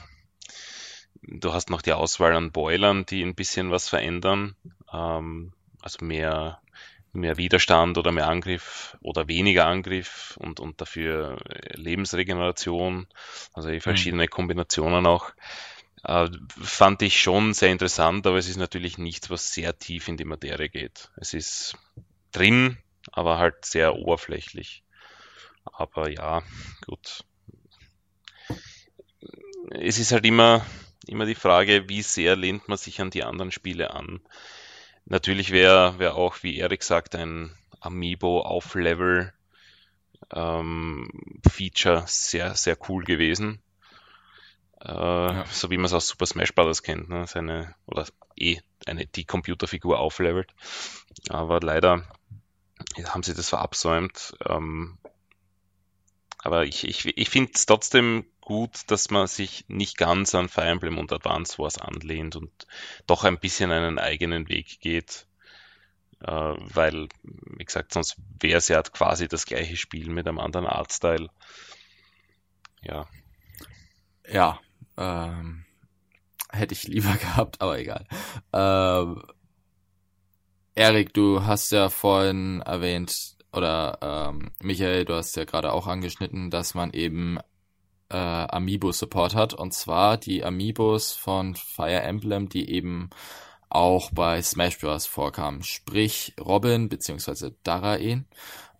[1.21, 4.55] du hast noch die Auswahl an Boilern, die ein bisschen was verändern.
[4.91, 6.61] Ähm, also mehr,
[7.13, 11.37] mehr Widerstand oder mehr Angriff oder weniger Angriff und, und dafür
[11.73, 13.07] Lebensregeneration,
[13.53, 13.81] also mhm.
[13.81, 15.31] verschiedene Kombinationen auch.
[16.03, 20.17] Äh, fand ich schon sehr interessant, aber es ist natürlich nichts, was sehr tief in
[20.17, 21.11] die Materie geht.
[21.15, 21.75] Es ist
[22.31, 22.77] drin,
[23.11, 24.83] aber halt sehr oberflächlich.
[25.65, 26.41] Aber ja,
[26.85, 27.23] gut.
[29.69, 30.65] Es ist halt immer,
[31.07, 34.21] immer die Frage, wie sehr lehnt man sich an die anderen Spiele an.
[35.05, 39.33] Natürlich wäre wär auch, wie Erik sagt, ein Amiibo auf Level
[40.33, 41.09] ähm,
[41.49, 43.61] Feature sehr, sehr cool gewesen.
[44.83, 45.45] Äh, ja.
[45.45, 46.83] So wie man es aus Super Smash Bros.
[46.83, 47.27] kennt, ne?
[47.27, 50.53] Seine, oder eh eine, die Computerfigur auflevelt.
[51.29, 52.03] Aber leider
[53.05, 54.33] haben sie das verabsäumt.
[54.45, 54.97] Ähm,
[56.39, 60.65] aber ich, ich, ich finde es trotzdem gut, dass man sich nicht ganz an Fire
[60.65, 62.51] Emblem und Advance Wars anlehnt und
[63.05, 65.27] doch ein bisschen einen eigenen Weg geht.
[66.21, 70.65] Äh, weil, wie gesagt, sonst wäre es ja quasi das gleiche Spiel mit einem anderen
[70.65, 71.29] Artstyle.
[72.81, 73.07] Ja.
[74.27, 74.59] Ja,
[74.97, 75.65] ähm,
[76.51, 78.05] hätte ich lieber gehabt, aber egal.
[78.53, 79.21] Ähm,
[80.75, 86.49] Erik, du hast ja vorhin erwähnt, oder ähm, Michael, du hast ja gerade auch angeschnitten,
[86.49, 87.37] dass man eben
[88.09, 89.53] äh, Amiibo-Support hat.
[89.53, 93.09] Und zwar die Amiibos von Fire Emblem, die eben
[93.69, 95.05] auch bei Smash Bros.
[95.05, 95.63] vorkamen.
[95.63, 97.51] Sprich Robin bzw.
[97.63, 98.25] Daraen,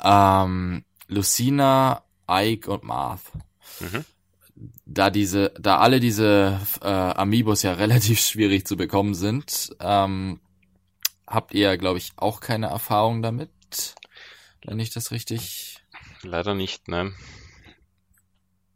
[0.01, 3.31] ähm, Lucina, Ike und Marth.
[3.79, 4.05] Mhm
[4.85, 10.39] da diese, da alle diese äh, Amiibos ja relativ schwierig zu bekommen sind, ähm,
[11.27, 13.95] habt ihr, glaube ich, auch keine Erfahrung damit,
[14.65, 15.77] wenn ich das richtig.
[16.23, 17.15] Leider nicht, nein.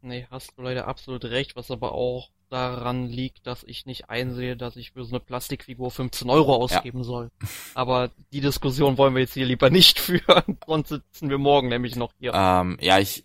[0.00, 4.56] Nee, hast du leider absolut recht, was aber auch daran liegt, dass ich nicht einsehe,
[4.56, 7.04] dass ich für so eine Plastikfigur 15 Euro ausgeben ja.
[7.04, 7.30] soll.
[7.74, 11.96] Aber die Diskussion wollen wir jetzt hier lieber nicht führen, sonst sitzen wir morgen nämlich
[11.96, 12.32] noch hier.
[12.34, 13.24] Ähm, ja, ich,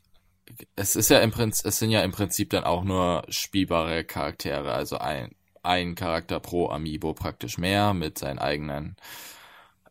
[0.76, 4.74] es ist ja im Prinzip, es sind ja im Prinzip dann auch nur spielbare Charaktere,
[4.74, 8.96] also ein, ein Charakter pro Amiibo praktisch mehr mit seinen eigenen,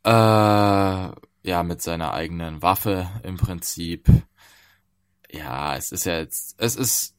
[0.05, 4.09] äh, ja, mit seiner eigenen Waffe im Prinzip.
[5.31, 7.15] Ja, es ist ja jetzt, es ist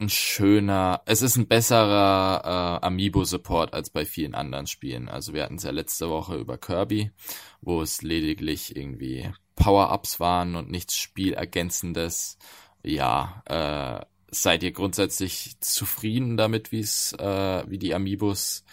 [0.00, 5.08] ein schöner, es ist ein besserer äh, Amiibo-Support als bei vielen anderen Spielen.
[5.08, 7.12] Also wir hatten es ja letzte Woche über Kirby,
[7.60, 9.30] wo es lediglich irgendwie
[9.60, 12.38] Power-Ups waren und nichts Spielergänzendes.
[12.82, 18.64] Ja, äh, seid ihr grundsätzlich zufrieden damit, wie es, äh, wie die Amiibos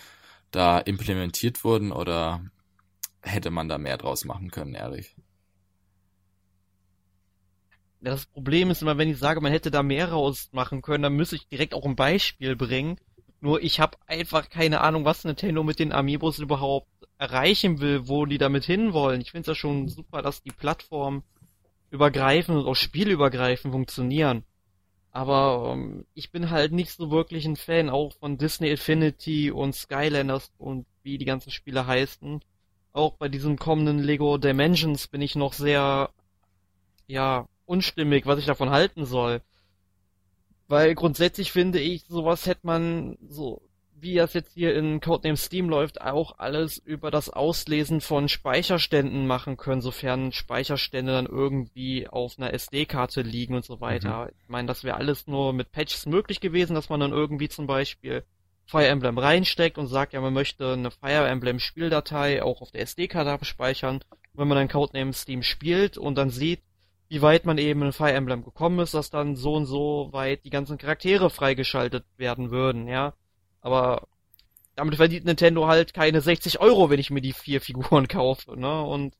[0.51, 2.41] da implementiert wurden oder
[3.21, 5.15] hätte man da mehr draus machen können, Erich?
[7.99, 11.35] Das Problem ist immer, wenn ich sage, man hätte da mehr rausmachen können, dann müsste
[11.35, 12.97] ich direkt auch ein Beispiel bringen.
[13.47, 18.25] Nur ich habe einfach keine Ahnung, was Nintendo mit den Amiibos überhaupt erreichen will, wo
[18.25, 19.21] die damit hinwollen.
[19.21, 21.23] Ich finde es ja schon super, dass die Plattform
[21.89, 24.43] übergreifend und auch spielübergreifend funktionieren.
[25.11, 29.73] Aber ähm, ich bin halt nicht so wirklich ein Fan auch von Disney Infinity und
[29.73, 32.41] Skylanders und wie die ganzen Spiele heißen.
[32.91, 36.09] Auch bei diesem kommenden Lego Dimensions bin ich noch sehr,
[37.07, 39.41] ja, unstimmig, was ich davon halten soll.
[40.67, 43.61] Weil grundsätzlich finde ich, sowas hätte man so
[43.99, 49.27] wie das jetzt hier in Codename Steam läuft, auch alles über das Auslesen von Speicherständen
[49.27, 54.25] machen können, sofern Speicherstände dann irgendwie auf einer SD-Karte liegen und so weiter.
[54.25, 54.31] Mhm.
[54.43, 57.67] Ich meine, das wäre alles nur mit Patches möglich gewesen, dass man dann irgendwie zum
[57.67, 58.23] Beispiel
[58.65, 62.81] Fire Emblem reinsteckt und sagt, ja, man möchte eine Fire Emblem Spieldatei auch auf der
[62.81, 64.03] SD-Karte abspeichern.
[64.33, 66.59] wenn man dann Codename Steam spielt und dann sieht,
[67.09, 70.43] wie weit man eben in Fire Emblem gekommen ist, dass dann so und so weit
[70.45, 73.13] die ganzen Charaktere freigeschaltet werden würden, ja.
[73.61, 74.07] Aber
[74.75, 78.83] damit verdient Nintendo halt keine 60 Euro, wenn ich mir die vier Figuren kaufe, ne?
[78.83, 79.15] Und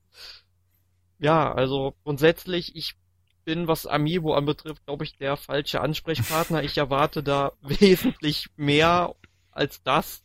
[1.20, 2.96] ja, also grundsätzlich, ich
[3.44, 6.64] bin, was Amiibo anbetrifft, glaube ich, der falsche Ansprechpartner.
[6.64, 9.16] Ich erwarte da wesentlich mehr
[9.52, 10.24] als das,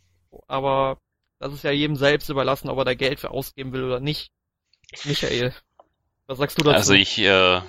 [0.49, 0.99] aber
[1.39, 4.33] das ist ja jedem selbst überlassen, ob er da Geld für ausgeben will oder nicht.
[5.05, 5.55] Michael,
[6.33, 6.77] was sagst du dazu?
[6.77, 7.61] Also ich äh,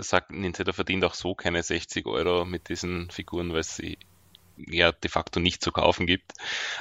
[0.00, 3.98] sag, Nintendo verdient auch so keine 60 Euro mit diesen Figuren, weil sie
[4.56, 6.32] ja de facto nicht zu kaufen gibt.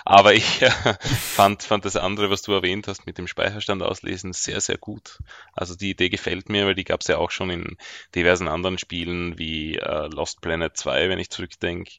[0.03, 4.33] Aber ich äh, fand, fand das andere, was du erwähnt hast, mit dem Speicherstand auslesen,
[4.33, 5.19] sehr, sehr gut.
[5.53, 7.77] Also die Idee gefällt mir, weil die gab es ja auch schon in
[8.15, 11.91] diversen anderen Spielen wie äh, Lost Planet 2, wenn ich zurückdenke.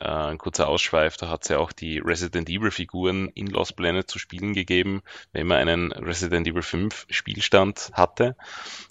[0.00, 3.76] Äh, ein kurzer Ausschweif, da hat es ja auch die Resident Evil Figuren in Lost
[3.76, 5.02] Planet zu spielen gegeben,
[5.32, 8.36] wenn man einen Resident Evil 5 Spielstand hatte.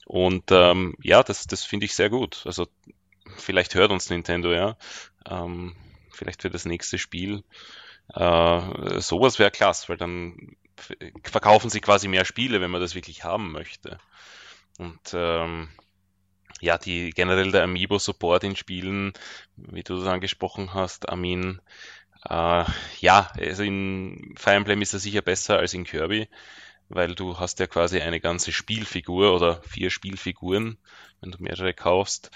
[0.06, 2.44] Und ähm, ja, das, das finde ich sehr gut.
[2.46, 2.68] Also
[3.38, 4.78] vielleicht hört uns Nintendo ja.
[5.30, 5.76] Ähm,
[6.12, 7.44] vielleicht für das nächste Spiel.
[8.14, 10.56] Äh, sowas wäre klasse, weil dann
[11.24, 14.00] verkaufen sie quasi mehr Spiele, wenn man das wirklich haben möchte.
[14.78, 15.70] Und ähm,
[16.62, 19.14] ja, die generell der Amiibo-Support in Spielen,
[19.58, 21.60] wie du das angesprochen hast, Armin,
[22.30, 22.64] äh,
[23.00, 26.30] ja, also in Fire Emblem ist er sicher besser als in Kirby,
[26.88, 30.78] weil du hast ja quasi eine ganze Spielfigur oder vier Spielfiguren,
[31.20, 32.30] wenn du mehrere kaufst.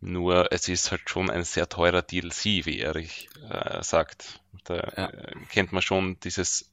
[0.00, 4.40] Nur es ist halt schon ein sehr teurer DLC, wie Erich äh, sagt.
[4.64, 5.08] Da ja.
[5.08, 6.70] Äh, kennt man schon dieses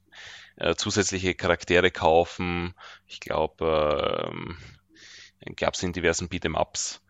[0.57, 2.75] äh, zusätzliche Charaktere kaufen.
[3.07, 4.57] Ich glaube, ähm,
[5.55, 7.01] gab es in diversen Beat'em-Ups,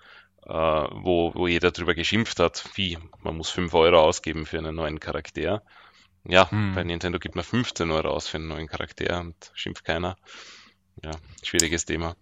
[0.46, 4.76] äh, wo, wo jeder drüber geschimpft hat, wie, man muss 5 Euro ausgeben für einen
[4.76, 5.64] neuen Charakter.
[6.24, 6.76] Ja, hm.
[6.76, 10.18] bei Nintendo gibt man 15 Euro aus für einen neuen Charakter und schimpft keiner.
[11.04, 12.16] Ja, schwieriges Thema.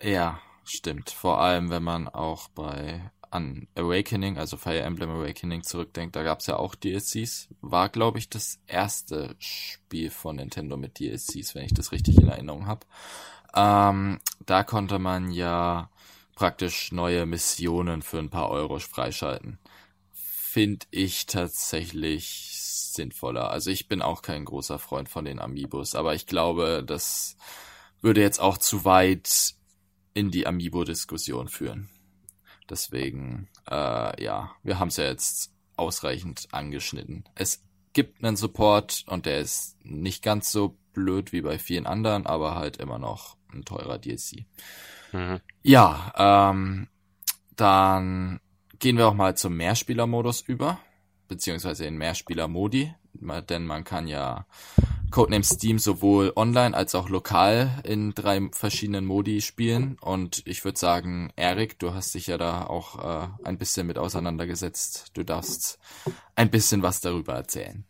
[0.00, 1.10] Ja, stimmt.
[1.10, 6.40] Vor allem, wenn man auch bei an Awakening, also Fire Emblem Awakening zurückdenkt, da gab
[6.40, 7.48] es ja auch DLCs.
[7.60, 12.28] War, glaube ich, das erste Spiel von Nintendo mit DLCs, wenn ich das richtig in
[12.28, 12.86] Erinnerung habe.
[13.54, 15.90] Ähm, da konnte man ja
[16.34, 19.58] praktisch neue Missionen für ein paar Euro freischalten.
[20.12, 22.58] Finde ich tatsächlich
[22.98, 23.50] sinnvoller.
[23.50, 27.36] Also ich bin auch kein großer Freund von den Amiibos, aber ich glaube, das
[28.00, 29.54] würde jetzt auch zu weit
[30.14, 31.88] in die Amiibo-Diskussion führen.
[32.68, 37.24] Deswegen, äh, ja, wir haben es ja jetzt ausreichend angeschnitten.
[37.34, 42.26] Es gibt einen Support und der ist nicht ganz so blöd wie bei vielen anderen,
[42.26, 44.46] aber halt immer noch ein teurer DLC.
[45.12, 45.40] Mhm.
[45.62, 46.12] Ja,
[46.50, 46.88] ähm,
[47.56, 48.40] dann
[48.78, 50.78] gehen wir auch mal zum Mehrspielermodus über,
[51.26, 52.94] beziehungsweise in Mehrspieler-Modi,
[53.48, 54.46] denn man kann ja
[55.10, 59.96] Codename Steam sowohl online als auch lokal in drei verschiedenen Modi spielen.
[60.00, 63.98] Und ich würde sagen, Erik, du hast dich ja da auch äh, ein bisschen mit
[63.98, 65.10] auseinandergesetzt.
[65.14, 65.78] Du darfst
[66.36, 67.84] ein bisschen was darüber erzählen.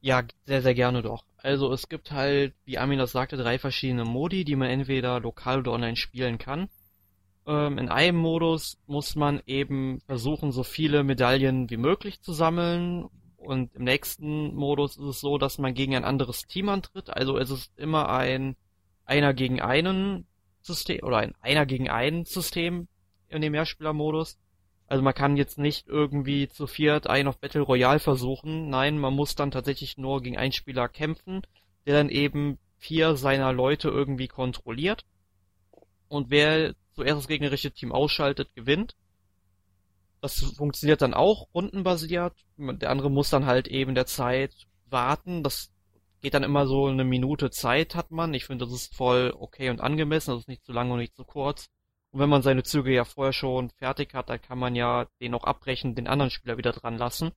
[0.00, 1.25] Ja, sehr, sehr gerne doch.
[1.46, 5.60] Also es gibt halt, wie Armin das sagte, drei verschiedene Modi, die man entweder lokal
[5.60, 6.68] oder online spielen kann.
[7.46, 13.08] Ähm, in einem Modus muss man eben versuchen, so viele Medaillen wie möglich zu sammeln
[13.36, 17.10] und im nächsten Modus ist es so, dass man gegen ein anderes Team antritt.
[17.10, 18.56] Also es ist immer ein
[19.04, 20.26] einer gegen einen
[20.62, 22.88] System oder ein einer gegen einen System
[23.28, 24.36] in dem Mehrspielermodus.
[24.88, 28.70] Also man kann jetzt nicht irgendwie zu viert einen auf Battle Royale versuchen.
[28.70, 31.42] Nein, man muss dann tatsächlich nur gegen einen Spieler kämpfen,
[31.86, 35.04] der dann eben vier seiner Leute irgendwie kontrolliert.
[36.08, 38.94] Und wer zuerst das gegnerische Team ausschaltet, gewinnt.
[40.20, 42.34] Das funktioniert dann auch rundenbasiert.
[42.56, 44.54] Der andere muss dann halt eben der Zeit
[44.86, 45.42] warten.
[45.42, 45.70] Das
[46.22, 48.34] geht dann immer so eine Minute Zeit hat man.
[48.34, 50.30] Ich finde, das ist voll okay und angemessen.
[50.30, 51.68] Das ist nicht zu lang und nicht zu kurz.
[52.16, 55.34] Und wenn man seine Züge ja vorher schon fertig hat, dann kann man ja den
[55.34, 57.32] auch abbrechen, den anderen Spieler wieder dran lassen.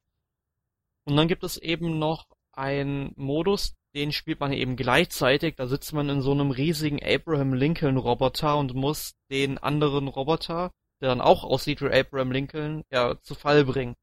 [1.03, 5.55] Und dann gibt es eben noch einen Modus, den spielt man eben gleichzeitig.
[5.57, 10.71] Da sitzt man in so einem riesigen Abraham Lincoln Roboter und muss den anderen Roboter
[11.01, 13.95] der dann auch aussieht wie Abraham Lincoln, ja, zu Fall bringen.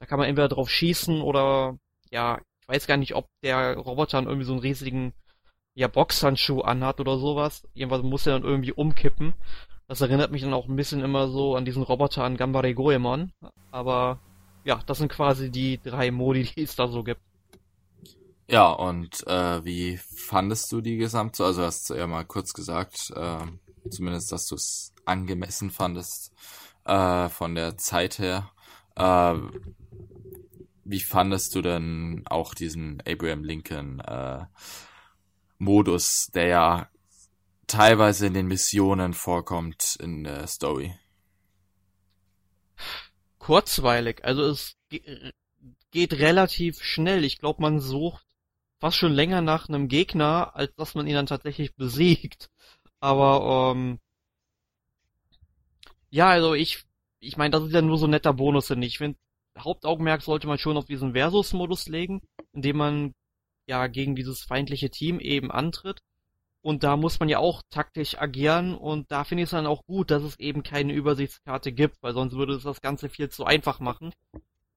[0.00, 1.78] Da kann man entweder drauf schießen oder,
[2.10, 5.12] ja, ich weiß gar nicht, ob der Roboter dann irgendwie so einen riesigen,
[5.74, 7.66] ja, Boxhandschuh anhat oder sowas.
[7.74, 9.34] Jedenfalls muss er dann irgendwie umkippen.
[9.88, 13.32] Das erinnert mich dann auch ein bisschen immer so an diesen Roboter an Gambare Goemon.
[13.70, 14.20] Aber,
[14.64, 17.22] ja, das sind quasi die drei Modi, die es da so gibt.
[18.46, 21.44] Ja, und äh, wie fandest du die gesamte?
[21.44, 23.46] Also hast du ja mal kurz gesagt, äh,
[23.90, 26.32] zumindest, dass du es angemessen fandest
[26.84, 28.50] äh, von der Zeit her.
[28.94, 29.34] Äh,
[30.84, 34.44] wie fandest du denn auch diesen Abraham Lincoln äh,
[35.58, 36.88] Modus, der ja
[37.68, 40.94] teilweise in den Missionen vorkommt in der Story?
[43.38, 44.76] Kurzweilig, also es
[45.90, 47.24] geht relativ schnell.
[47.24, 48.26] Ich glaube, man sucht
[48.80, 52.50] fast schon länger nach einem Gegner, als dass man ihn dann tatsächlich besiegt.
[53.00, 53.98] Aber ähm,
[56.10, 56.84] ja, also ich,
[57.20, 58.78] ich meine, das ist ja nur so ein netter Bonus, ich.
[58.78, 59.18] Ich finde,
[59.58, 63.14] Hauptaugenmerk sollte man schon auf diesen Versus-Modus legen, indem man
[63.66, 66.00] ja gegen dieses feindliche Team eben antritt.
[66.62, 69.84] Und da muss man ja auch taktisch agieren und da finde ich es dann auch
[69.86, 73.44] gut, dass es eben keine Übersichtskarte gibt, weil sonst würde es das Ganze viel zu
[73.44, 74.12] einfach machen.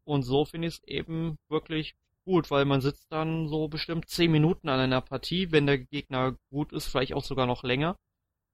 [0.03, 4.31] Und so finde ich es eben wirklich gut, weil man sitzt dann so bestimmt 10
[4.31, 7.95] Minuten an einer Partie, wenn der Gegner gut ist, vielleicht auch sogar noch länger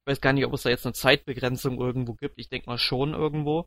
[0.08, 2.40] weiß gar nicht, ob es da jetzt eine Zeitbegrenzung irgendwo gibt.
[2.40, 3.66] Ich denke mal schon irgendwo.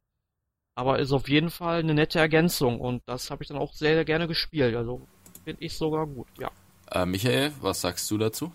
[0.75, 3.95] Aber ist auf jeden Fall eine nette Ergänzung und das habe ich dann auch sehr,
[3.95, 4.75] sehr gerne gespielt.
[4.75, 5.07] Also
[5.45, 6.51] finde ich sogar gut, ja.
[6.91, 8.53] Äh, Michael, was sagst du dazu?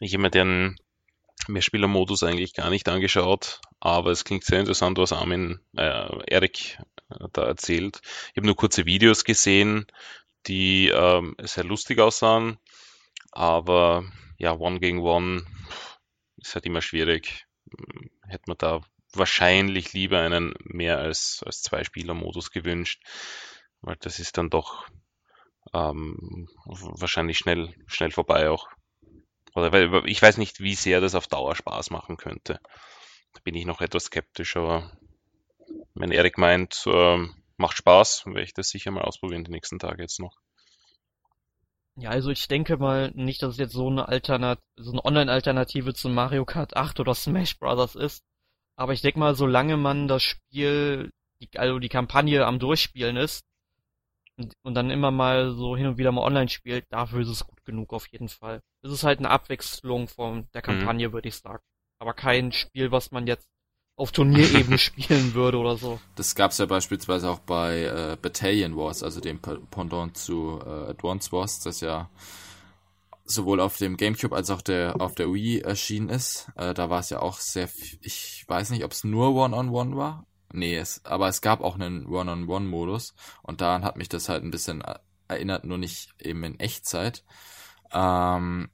[0.00, 0.76] Ich habe mir den
[1.48, 6.78] Mehrspieler-Modus eigentlich gar nicht angeschaut, aber es klingt sehr interessant, was Armin, äh, Erik
[7.10, 8.00] äh, da erzählt.
[8.30, 9.86] Ich habe nur kurze Videos gesehen,
[10.46, 12.58] die ähm, sehr lustig aussahen,
[13.32, 14.04] aber
[14.38, 15.44] ja, One gegen One
[16.36, 17.46] ist halt immer schwierig.
[18.26, 18.80] Hätte man da
[19.12, 23.02] wahrscheinlich lieber einen mehr als, als Zwei-Spieler-Modus gewünscht,
[23.80, 24.86] weil das ist dann doch
[25.72, 28.68] ähm, wahrscheinlich schnell, schnell vorbei auch.
[29.54, 32.58] Oder weil ich weiß nicht, wie sehr das auf Dauer Spaß machen könnte.
[33.32, 34.90] Da bin ich noch etwas skeptisch, aber
[35.94, 37.26] wenn Erik meint, äh,
[37.56, 40.36] macht Spaß, werde ich das sicher mal ausprobieren die nächsten Tage jetzt noch.
[41.96, 45.94] Ja, also ich denke mal nicht, dass es jetzt so eine Alternat so eine Online-Alternative
[45.94, 47.94] zu Mario Kart 8 oder Smash Bros.
[47.94, 48.24] ist.
[48.76, 53.44] Aber ich denke mal, solange man das Spiel, die, also die Kampagne am Durchspielen ist
[54.36, 57.46] und, und dann immer mal so hin und wieder mal online spielt, dafür ist es
[57.46, 58.60] gut genug auf jeden Fall.
[58.82, 60.66] Es ist halt eine Abwechslung von der mhm.
[60.66, 61.12] Kampagne, mhm.
[61.12, 61.62] würde ich sagen.
[62.00, 63.46] Aber kein Spiel, was man jetzt
[63.96, 66.00] auf Turnierebene spielen würde oder so.
[66.16, 71.30] Das gab's ja beispielsweise auch bei äh, Battalion Wars, also dem Pendant zu äh, Advance
[71.32, 72.10] Wars, das ja
[73.24, 76.50] sowohl auf dem GameCube als auch der auf der Wii erschienen ist.
[76.56, 77.68] Äh, da war es ja auch sehr,
[78.00, 80.26] ich weiß nicht, ob es nur One-on-One -on -One war.
[80.54, 84.50] Nee, es, aber es gab auch einen One-on-One-Modus und daran hat mich das halt ein
[84.50, 84.82] bisschen
[85.26, 87.24] erinnert, nur nicht eben in Echtzeit.
[87.92, 88.68] Ähm,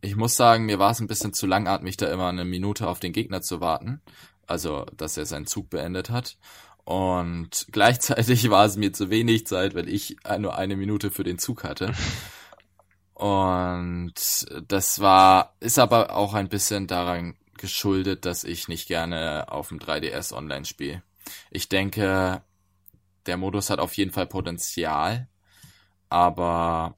[0.00, 3.00] ich muss sagen, mir war es ein bisschen zu langatmig, da immer eine Minute auf
[3.00, 4.00] den Gegner zu warten.
[4.46, 6.38] Also, dass er seinen Zug beendet hat.
[6.84, 11.38] Und gleichzeitig war es mir zu wenig Zeit, weil ich nur eine Minute für den
[11.38, 11.92] Zug hatte.
[13.12, 14.14] Und
[14.68, 19.78] das war, ist aber auch ein bisschen daran geschuldet, dass ich nicht gerne auf dem
[19.78, 21.02] 3DS online spiele.
[21.50, 22.42] Ich denke,
[23.26, 25.28] der Modus hat auf jeden Fall Potenzial,
[26.08, 26.96] aber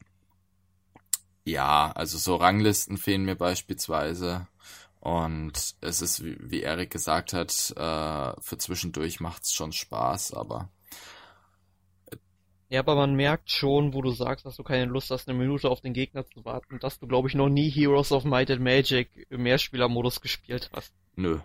[1.45, 4.47] ja, also so Ranglisten fehlen mir beispielsweise.
[5.01, 10.69] Und es ist, wie, Erik gesagt hat, äh, für zwischendurch macht's schon Spaß, aber.
[12.71, 15.69] Ja, aber man merkt schon, wo du sagst, dass du keine Lust hast, eine Minute
[15.69, 18.63] auf den Gegner zu warten, dass du, glaube ich, noch nie Heroes of Might and
[18.63, 20.95] Magic im Mehrspielermodus gespielt hast.
[21.17, 21.41] Nö.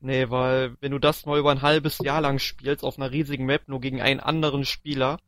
[0.00, 3.46] Nee, weil wenn du das mal über ein halbes Jahr lang spielst, auf einer riesigen
[3.46, 5.18] Map, nur gegen einen anderen Spieler,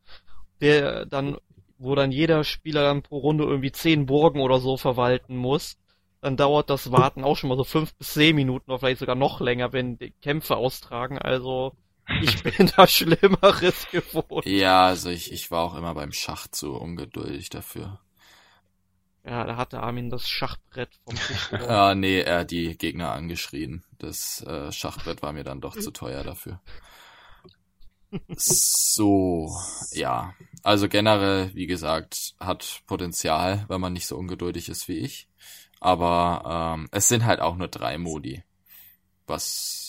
[0.61, 1.37] der dann
[1.79, 5.77] wo dann jeder Spieler dann pro Runde irgendwie zehn Burgen oder so verwalten muss,
[6.21, 9.15] dann dauert das Warten auch schon mal so fünf bis zehn Minuten oder vielleicht sogar
[9.15, 11.17] noch länger, wenn die Kämpfe austragen.
[11.17, 11.73] Also
[12.21, 14.45] ich bin da Schlimmeres gewohnt.
[14.45, 17.99] Ja, also ich, ich war auch immer beim Schach zu ungeduldig dafür.
[19.25, 21.51] Ja, da hatte Armin das Schachbrett vom Tisch.
[21.67, 23.83] ah, nee, er hat die Gegner angeschrien.
[23.97, 26.61] Das äh, Schachbrett war mir dann doch zu teuer dafür.
[28.29, 29.53] So,
[29.91, 30.33] ja.
[30.63, 35.27] Also generell, wie gesagt, hat Potenzial, wenn man nicht so ungeduldig ist wie ich.
[35.79, 38.43] Aber ähm, es sind halt auch nur drei Modi,
[39.27, 39.86] was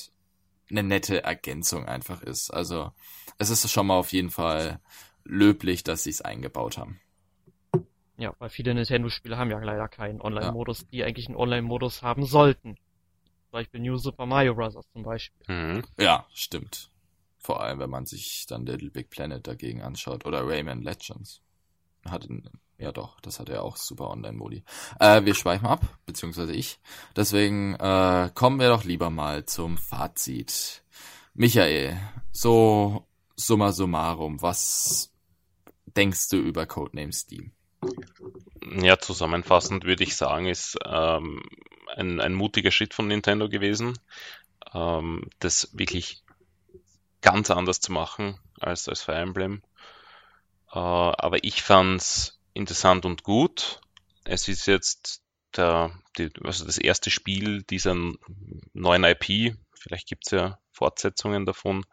[0.70, 2.50] eine nette Ergänzung einfach ist.
[2.50, 2.92] Also
[3.38, 4.80] es ist schon mal auf jeden Fall
[5.24, 7.00] löblich, dass sie es eingebaut haben.
[8.16, 10.86] Ja, weil viele Nintendo-Spiele haben ja leider keinen Online-Modus, ja.
[10.90, 12.74] die eigentlich einen Online-Modus haben sollten.
[12.74, 14.76] Zum Beispiel New Super Mario Bros.
[14.92, 15.46] zum Beispiel.
[15.46, 15.84] Mhm.
[15.98, 16.90] Ja, stimmt.
[17.38, 21.40] Vor allem, wenn man sich dann Little Big Planet dagegen anschaut oder Rayman Legends.
[22.04, 22.28] Hat,
[22.78, 24.64] ja doch, das hat ja auch super Online-Modi.
[25.00, 26.78] Äh, wir schweifen ab, beziehungsweise ich.
[27.16, 30.82] Deswegen äh, kommen wir doch lieber mal zum Fazit.
[31.34, 31.98] Michael,
[32.32, 33.06] so
[33.36, 35.12] summa summarum, was
[35.86, 37.52] denkst du über Codename Steam?
[38.80, 41.42] Ja, zusammenfassend würde ich sagen, ist ähm,
[41.96, 43.98] ein, ein mutiger Schritt von Nintendo gewesen,
[44.74, 46.22] ähm, das wirklich
[47.20, 49.62] ganz anders zu machen als, als Fire Emblem.
[50.72, 53.80] Äh, aber ich fand's interessant und gut.
[54.24, 55.22] Es ist jetzt
[55.56, 57.94] der, die, also das erste Spiel dieser
[58.72, 59.56] neuen IP.
[59.74, 61.86] Vielleicht gibt's ja Fortsetzungen davon.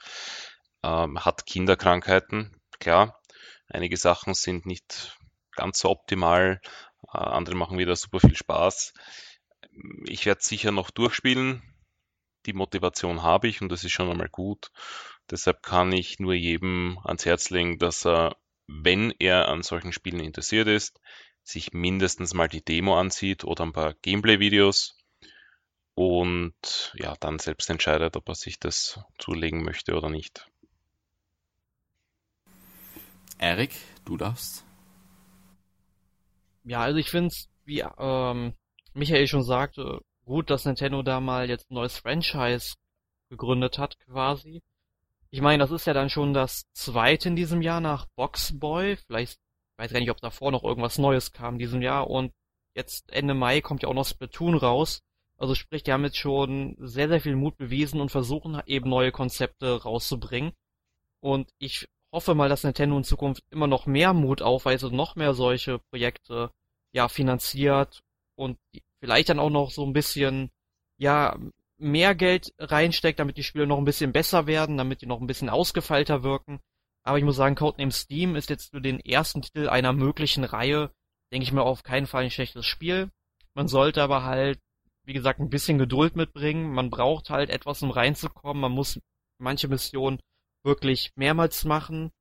[0.84, 3.22] Ähm, hat Kinderkrankheiten, klar.
[3.70, 5.18] Einige Sachen sind nicht
[5.51, 6.61] ganz so optimal.
[7.13, 8.93] Äh, andere machen wieder super viel Spaß.
[10.05, 11.61] Ich werde sicher noch durchspielen.
[12.45, 14.72] Die Motivation habe ich und das ist schon einmal gut.
[15.32, 18.36] Deshalb kann ich nur jedem ans Herz legen, dass er,
[18.68, 20.99] wenn er an solchen Spielen interessiert ist,
[21.43, 24.97] sich mindestens mal die Demo ansieht oder ein paar Gameplay-Videos
[25.93, 30.49] und ja, dann selbst entscheidet, ob er sich das zulegen möchte oder nicht.
[33.38, 33.72] Erik,
[34.05, 34.66] du darfst.
[36.63, 38.53] Ja, also ich finde es, wie ähm,
[38.93, 42.76] Michael schon sagte, gut, dass Nintendo da mal jetzt ein neues Franchise
[43.30, 44.61] gegründet hat, quasi.
[45.36, 48.95] Ich meine, das ist ja dann schon das zweite in diesem Jahr nach Boxboy.
[48.95, 52.09] Vielleicht, ich weiß gar nicht, ob davor noch irgendwas Neues kam in diesem Jahr.
[52.09, 52.31] Und
[52.73, 55.01] jetzt Ende Mai kommt ja auch noch Splatoon raus.
[55.38, 59.11] Also sprich, die haben jetzt schon sehr, sehr viel Mut bewiesen und versuchen eben neue
[59.11, 60.53] Konzepte rauszubringen.
[61.19, 65.17] Und ich hoffe mal, dass Nintendo in Zukunft immer noch mehr Mut aufweist und noch
[65.17, 66.49] mehr solche Projekte
[66.93, 68.03] ja finanziert
[68.36, 68.57] und
[69.01, 70.49] vielleicht dann auch noch so ein bisschen
[70.97, 71.38] ja
[71.78, 75.28] mehr Geld reinsteckt, damit die Spiele noch ein bisschen besser werden, damit die noch ein
[75.28, 76.59] bisschen ausgefeilter wirken.
[77.03, 80.91] Aber ich muss sagen, Codename Steam ist jetzt nur den ersten Titel einer möglichen Reihe,
[81.32, 83.11] denke ich mir auf keinen Fall ein schlechtes Spiel.
[83.53, 84.59] Man sollte aber halt,
[85.03, 86.73] wie gesagt, ein bisschen Geduld mitbringen.
[86.73, 88.61] Man braucht halt etwas, um reinzukommen.
[88.61, 88.99] Man muss
[89.38, 90.19] manche Missionen
[90.63, 92.11] wirklich mehrmals machen.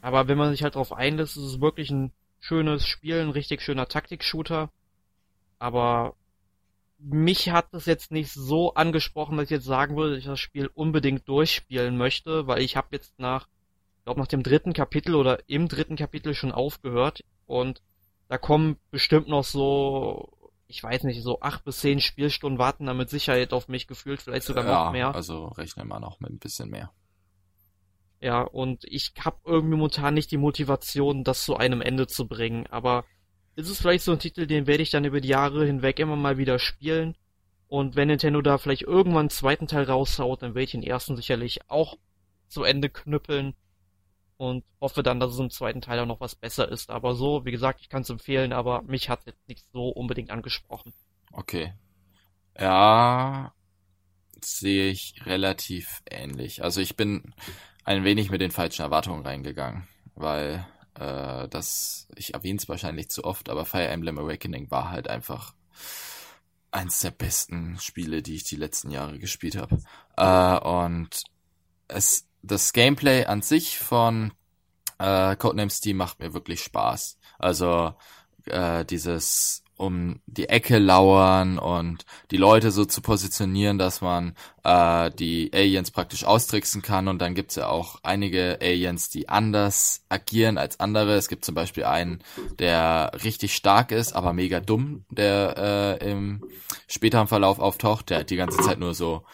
[0.00, 3.62] Aber wenn man sich halt darauf einlässt, ist es wirklich ein schönes Spiel, ein richtig
[3.62, 4.70] schöner Taktik-Shooter.
[5.58, 6.14] Aber
[7.06, 10.40] mich hat das jetzt nicht so angesprochen, dass ich jetzt sagen würde, dass ich das
[10.40, 13.46] Spiel unbedingt durchspielen möchte, weil ich habe jetzt nach,
[13.98, 17.82] ich glaube nach dem dritten Kapitel oder im dritten Kapitel schon aufgehört und
[18.28, 22.94] da kommen bestimmt noch so, ich weiß nicht, so acht bis zehn Spielstunden warten da
[22.94, 25.14] mit Sicherheit auf mich gefühlt, vielleicht sogar ja, noch mehr.
[25.14, 26.90] Also rechne mal noch mit ein bisschen mehr.
[28.20, 32.66] Ja, und ich habe irgendwie momentan nicht die Motivation, das zu einem Ende zu bringen,
[32.68, 33.04] aber
[33.56, 36.16] ist es vielleicht so ein Titel, den werde ich dann über die Jahre hinweg immer
[36.16, 37.16] mal wieder spielen.
[37.68, 41.16] Und wenn Nintendo da vielleicht irgendwann einen zweiten Teil raushaut, dann werde ich den ersten
[41.16, 41.96] sicherlich auch
[42.48, 43.54] zu Ende knüppeln
[44.36, 46.90] und hoffe dann, dass es im zweiten Teil auch noch was besser ist.
[46.90, 50.30] Aber so, wie gesagt, ich kann es empfehlen, aber mich hat jetzt nicht so unbedingt
[50.30, 50.92] angesprochen.
[51.32, 51.72] Okay.
[52.58, 53.52] Ja,
[54.40, 56.62] sehe ich relativ ähnlich.
[56.62, 57.34] Also ich bin
[57.84, 63.24] ein wenig mit den falschen Erwartungen reingegangen, weil äh, das, ich erwähne es wahrscheinlich zu
[63.24, 65.54] oft, aber Fire Emblem Awakening war halt einfach
[66.70, 69.78] eins der besten Spiele, die ich die letzten Jahre gespielt habe.
[70.16, 71.22] Äh, und
[71.88, 74.32] es, das Gameplay an sich von
[74.98, 77.18] äh, Codename Steam macht mir wirklich Spaß.
[77.38, 77.94] Also
[78.46, 85.10] äh, dieses um die Ecke lauern und die Leute so zu positionieren, dass man äh,
[85.10, 87.08] die Aliens praktisch austricksen kann.
[87.08, 91.14] Und dann gibt's ja auch einige Aliens, die anders agieren als andere.
[91.14, 92.22] Es gibt zum Beispiel einen,
[92.58, 96.44] der richtig stark ist, aber mega dumm, der äh, im
[96.86, 99.24] späteren Verlauf auftaucht, der die ganze Zeit nur so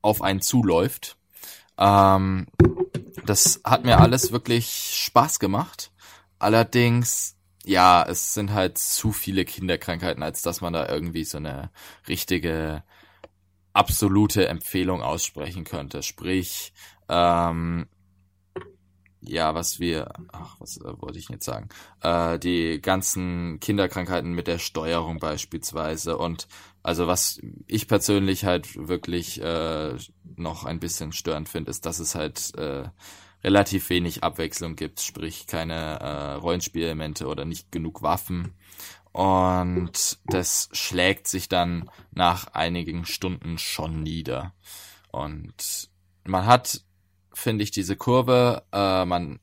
[0.00, 1.16] auf einen zuläuft.
[1.78, 2.46] Ähm,
[3.26, 5.90] das hat mir alles wirklich Spaß gemacht.
[6.38, 7.33] Allerdings
[7.64, 11.70] ja, es sind halt zu viele Kinderkrankheiten, als dass man da irgendwie so eine
[12.06, 12.82] richtige
[13.72, 16.02] absolute Empfehlung aussprechen könnte.
[16.02, 16.72] Sprich,
[17.08, 17.86] ähm,
[19.26, 21.68] ja, was wir, ach, was äh, wollte ich jetzt sagen?
[22.02, 26.46] Äh, die ganzen Kinderkrankheiten mit der Steuerung beispielsweise und
[26.82, 29.96] also was ich persönlich halt wirklich äh,
[30.36, 32.84] noch ein bisschen störend finde, ist, dass es halt äh,
[33.44, 38.54] relativ wenig Abwechslung gibt, sprich keine äh, Rollenspielelemente oder nicht genug Waffen.
[39.12, 44.54] Und das schlägt sich dann nach einigen Stunden schon nieder.
[45.12, 45.88] Und
[46.24, 46.80] man hat,
[47.32, 49.38] finde ich, diese Kurve, äh, man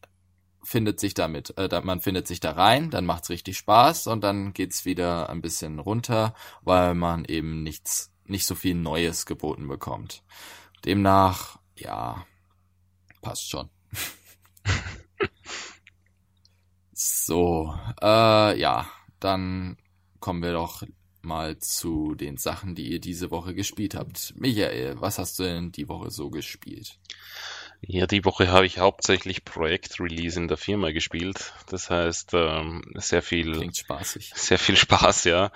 [0.64, 4.54] findet sich damit, äh, man findet sich da rein, dann macht's richtig Spaß und dann
[4.54, 10.24] geht's wieder ein bisschen runter, weil man eben nichts, nicht so viel Neues geboten bekommt.
[10.86, 12.26] Demnach, ja,
[13.22, 13.70] passt schon.
[16.94, 18.90] so, äh, ja,
[19.20, 19.78] dann
[20.20, 20.84] kommen wir doch
[21.22, 24.34] mal zu den Sachen, die ihr diese Woche gespielt habt.
[24.36, 26.98] Michael, was hast du denn die Woche so gespielt?
[27.82, 31.54] Ja, die Woche habe ich hauptsächlich Projektrelease in der Firma gespielt.
[31.68, 33.54] Das heißt, ähm, sehr viel.
[33.54, 34.32] Klingt spaßig.
[34.36, 35.52] Sehr viel Spaß, ja.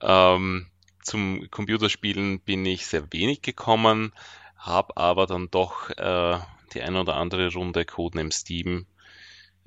[0.00, 0.66] Ähm,
[1.02, 4.12] zum Computerspielen bin ich sehr wenig gekommen,
[4.56, 6.38] habe aber dann doch äh,
[6.72, 8.86] die ein oder andere Runde Codename Steam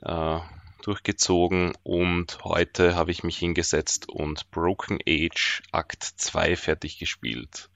[0.02, 0.40] äh,
[0.84, 7.70] durchgezogen und heute habe ich mich hingesetzt und Broken Age Akt 2 fertig gespielt.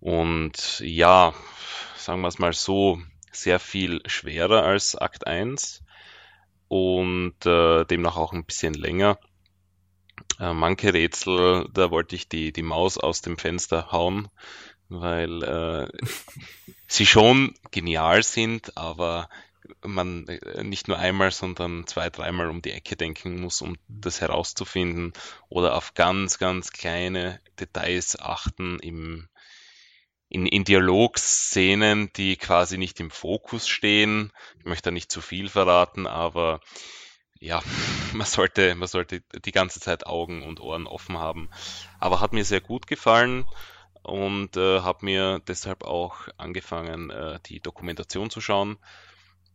[0.00, 1.34] Und ja,
[1.96, 3.00] sagen wir es mal so,
[3.32, 5.82] sehr viel schwerer als Akt 1
[6.68, 9.18] und äh, demnach auch ein bisschen länger.
[10.40, 14.28] Äh, manche Rätsel, da wollte ich die, die Maus aus dem Fenster hauen,
[14.88, 15.88] weil äh,
[16.86, 19.28] sie schon genial sind, aber
[19.84, 24.20] man äh, nicht nur einmal, sondern zwei, dreimal um die Ecke denken muss, um das
[24.20, 25.12] herauszufinden
[25.48, 29.28] oder auf ganz, ganz kleine Details achten im,
[30.28, 34.32] in, in Dialogszenen, die quasi nicht im Fokus stehen.
[34.58, 36.60] Ich möchte da nicht zu viel verraten, aber
[37.40, 37.62] ja,
[38.12, 41.50] man sollte, man sollte die ganze Zeit Augen und Ohren offen haben.
[42.00, 43.44] Aber hat mir sehr gut gefallen.
[44.02, 48.78] Und äh, habe mir deshalb auch angefangen, äh, die Dokumentation zu schauen.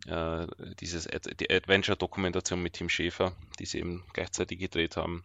[0.07, 0.47] Äh,
[0.79, 5.23] dieses Ad die Adventure-Dokumentation mit Tim Schäfer, die sie eben gleichzeitig gedreht haben.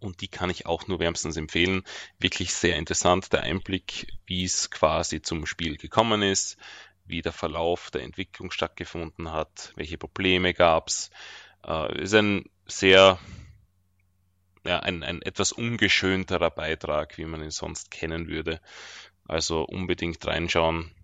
[0.00, 1.82] Und die kann ich auch nur wärmstens empfehlen.
[2.18, 6.56] Wirklich sehr interessant, der Einblick, wie es quasi zum Spiel gekommen ist,
[7.04, 11.10] wie der Verlauf der Entwicklung stattgefunden hat, welche Probleme gab es.
[11.66, 13.18] Äh, ist ein sehr
[14.68, 18.60] ja, ein, ein etwas ungeschönterer Beitrag, wie man ihn sonst kennen würde.
[19.26, 20.94] Also unbedingt reinschauen.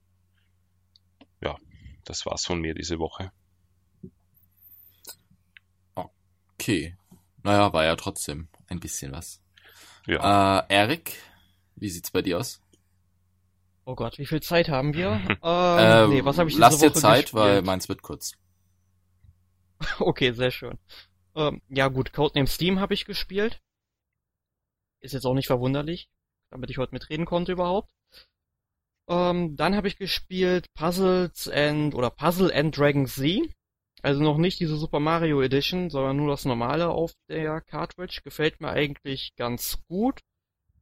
[1.40, 1.56] Ja,
[2.04, 3.32] das war's von mir diese Woche.
[5.94, 6.96] Okay.
[7.42, 9.40] Naja, war ja trotzdem ein bisschen was.
[10.06, 10.60] Ja.
[10.60, 11.16] Äh, Erik,
[11.76, 12.60] wie sieht's bei dir aus?
[13.86, 15.20] Oh Gott, wie viel Zeit haben wir?
[15.42, 17.42] Ähm, nee, was habe ich diese Lass dir Woche Zeit, gespielt?
[17.42, 18.32] weil meins wird kurz.
[19.98, 20.78] Okay, sehr schön.
[21.36, 23.60] Ähm, ja gut, Codename Steam habe ich gespielt.
[25.00, 26.08] Ist jetzt auch nicht verwunderlich,
[26.50, 27.90] damit ich heute mitreden konnte überhaupt.
[29.08, 33.52] Ähm, dann habe ich gespielt Puzzles and oder Puzzle and Dragon Z.
[34.02, 38.20] Also noch nicht diese Super Mario Edition, sondern nur das normale auf der Cartridge.
[38.24, 40.20] Gefällt mir eigentlich ganz gut.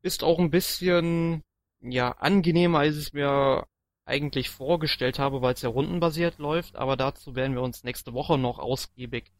[0.02, 1.42] Ist auch ein bisschen
[1.80, 3.66] ja angenehmer, als ich es mir
[4.04, 8.38] eigentlich vorgestellt habe, weil es ja rundenbasiert läuft, aber dazu werden wir uns nächste Woche
[8.38, 9.30] noch ausgiebig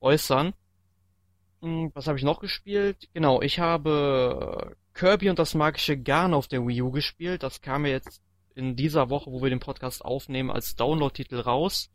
[0.00, 0.54] äußern.
[1.62, 3.08] Hm, Was habe ich noch gespielt?
[3.12, 7.42] Genau, ich habe Kirby und das magische Garn auf der Wii U gespielt.
[7.42, 8.22] Das kam ja jetzt
[8.54, 11.90] in dieser Woche, wo wir den Podcast aufnehmen, als Download-Titel raus.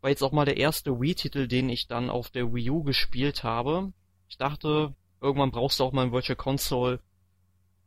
[0.00, 3.44] War jetzt auch mal der erste Wii-Titel, den ich dann auf der Wii U gespielt
[3.44, 3.92] habe.
[4.28, 7.00] Ich dachte, irgendwann brauchst du auch mal einen Virtual Console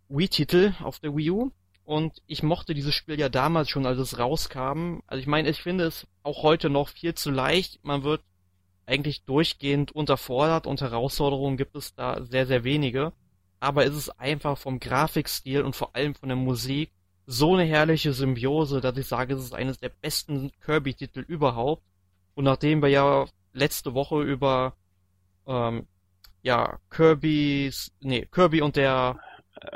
[0.09, 1.51] Wii-Titel auf der Wii U.
[1.83, 4.99] Und ich mochte dieses Spiel ja damals schon, als es rauskam.
[5.07, 7.83] Also ich meine, ich finde es auch heute noch viel zu leicht.
[7.83, 8.21] Man wird
[8.89, 13.13] eigentlich durchgehend unterfordert und Herausforderungen gibt es da sehr, sehr wenige.
[13.59, 16.91] Aber es ist einfach vom Grafikstil und vor allem von der Musik
[17.25, 21.83] so eine herrliche Symbiose, dass ich sage, es ist eines der besten Kirby-Titel überhaupt.
[22.33, 24.73] Und nachdem wir ja letzte Woche über
[25.45, 25.85] ähm,
[26.41, 29.19] ja Kirby's nee Kirby und der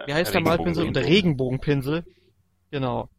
[0.06, 2.06] wie heißt der Malpinsel und der Regenbogenpinsel
[2.72, 3.10] genau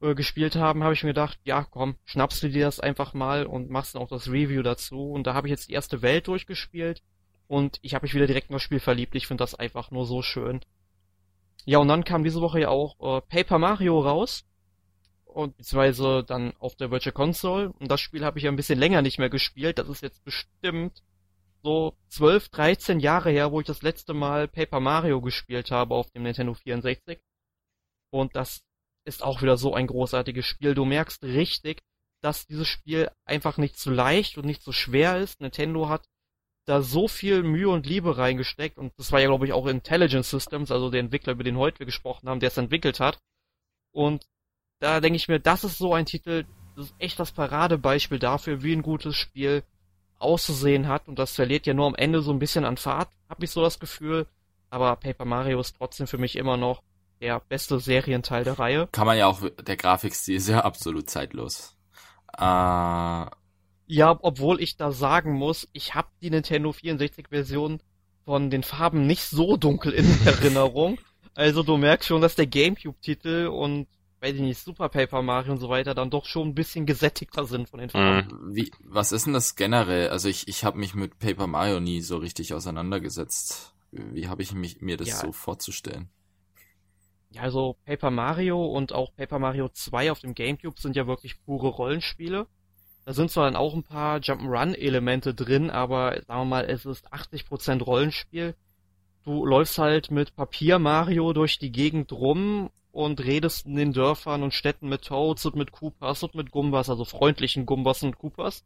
[0.00, 3.46] äh, gespielt haben, habe ich mir gedacht, ja komm, schnappst du dir das einfach mal
[3.46, 5.10] und machst dann auch das Review dazu.
[5.10, 7.02] Und da habe ich jetzt die erste Welt durchgespielt
[7.48, 9.14] und ich habe mich wieder direkt in das Spiel verliebt.
[9.14, 10.60] Ich finde das einfach nur so schön.
[11.64, 14.44] Ja, und dann kam diese Woche ja auch äh, Paper Mario raus.
[15.24, 17.72] Und beziehungsweise dann auf der Virtual Console.
[17.78, 19.78] Und das Spiel habe ich ja ein bisschen länger nicht mehr gespielt.
[19.78, 21.02] Das ist jetzt bestimmt
[21.62, 26.10] so 12, 13 Jahre her, wo ich das letzte Mal Paper Mario gespielt habe auf
[26.10, 27.20] dem Nintendo 64.
[28.10, 28.62] Und das
[29.06, 30.74] ist auch wieder so ein großartiges Spiel.
[30.74, 31.82] Du merkst richtig,
[32.20, 35.40] dass dieses Spiel einfach nicht so leicht und nicht so schwer ist.
[35.40, 36.08] Nintendo hat
[36.66, 40.26] da so viel Mühe und Liebe reingesteckt und das war ja, glaube ich, auch Intelligent
[40.26, 43.20] Systems, also der Entwickler, über den heute wir gesprochen haben, der es entwickelt hat.
[43.92, 44.26] Und
[44.80, 46.44] da denke ich mir, das ist so ein Titel,
[46.74, 49.62] das ist echt das Paradebeispiel dafür, wie ein gutes Spiel
[50.18, 53.44] auszusehen hat und das verliert ja nur am Ende so ein bisschen an Fahrt, habe
[53.44, 54.26] ich so das Gefühl.
[54.68, 56.82] Aber Paper Mario ist trotzdem für mich immer noch
[57.20, 58.88] der beste Serienteil der Reihe.
[58.92, 61.76] Kann man ja auch, der Grafikstil ist ja absolut zeitlos.
[62.38, 62.42] Äh,
[63.88, 67.80] Ja, obwohl ich da sagen muss, ich habe die Nintendo 64-Version
[68.24, 70.98] von den Farben nicht so dunkel in Erinnerung.
[71.34, 73.86] Also du merkst schon, dass der Gamecube-Titel und,
[74.20, 77.44] weiß ich nicht, Super Paper Mario und so weiter dann doch schon ein bisschen gesättigter
[77.44, 78.28] sind von den Farben.
[78.48, 78.54] Mhm.
[78.56, 80.08] wie, was ist denn das generell?
[80.08, 83.74] Also ich, ich habe mich mit Paper Mario nie so richtig auseinandergesetzt.
[83.92, 85.16] Wie habe ich mich, mir das Ja.
[85.20, 86.08] so vorzustellen?
[87.36, 91.38] Ja, also Paper Mario und auch Paper Mario 2 auf dem Gamecube sind ja wirklich
[91.44, 92.46] pure Rollenspiele.
[93.04, 97.12] Da sind zwar dann auch ein paar Jump'n'Run-Elemente drin, aber sagen wir mal, es ist
[97.12, 98.54] 80% Rollenspiel.
[99.22, 104.42] Du läufst halt mit Papier Mario durch die Gegend rum und redest in den Dörfern
[104.42, 108.64] und Städten mit Toads und mit Koopas und mit Gumbas, also freundlichen Gumbas und Koopas.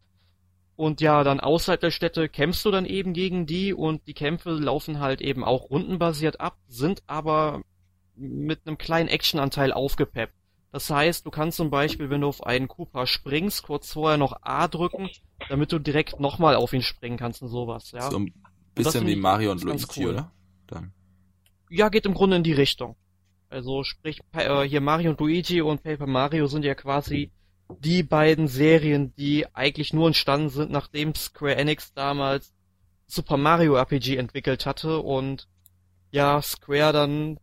[0.76, 4.52] Und ja, dann außerhalb der Städte kämpfst du dann eben gegen die und die Kämpfe
[4.52, 7.62] laufen halt eben auch rundenbasiert ab, sind aber
[8.20, 10.34] mit einem kleinen Actionanteil aufgepeppt.
[10.72, 14.38] Das heißt, du kannst zum Beispiel, wenn du auf einen Koopa springst, kurz vorher noch
[14.42, 15.10] A drücken,
[15.48, 18.08] damit du direkt nochmal auf ihn springen kannst und sowas, ja.
[18.08, 18.32] So ein
[18.74, 20.10] bisschen wie Mario und Luigi, cool.
[20.10, 20.32] oder?
[20.68, 20.92] Dann.
[21.70, 22.96] Ja, geht im Grunde in die Richtung.
[23.48, 27.32] Also sprich, äh, hier Mario und Luigi und Paper Mario sind ja quasi
[27.80, 32.52] die beiden Serien, die eigentlich nur entstanden sind, nachdem Square Enix damals
[33.06, 35.48] Super Mario RPG entwickelt hatte und
[36.12, 37.38] ja, Square dann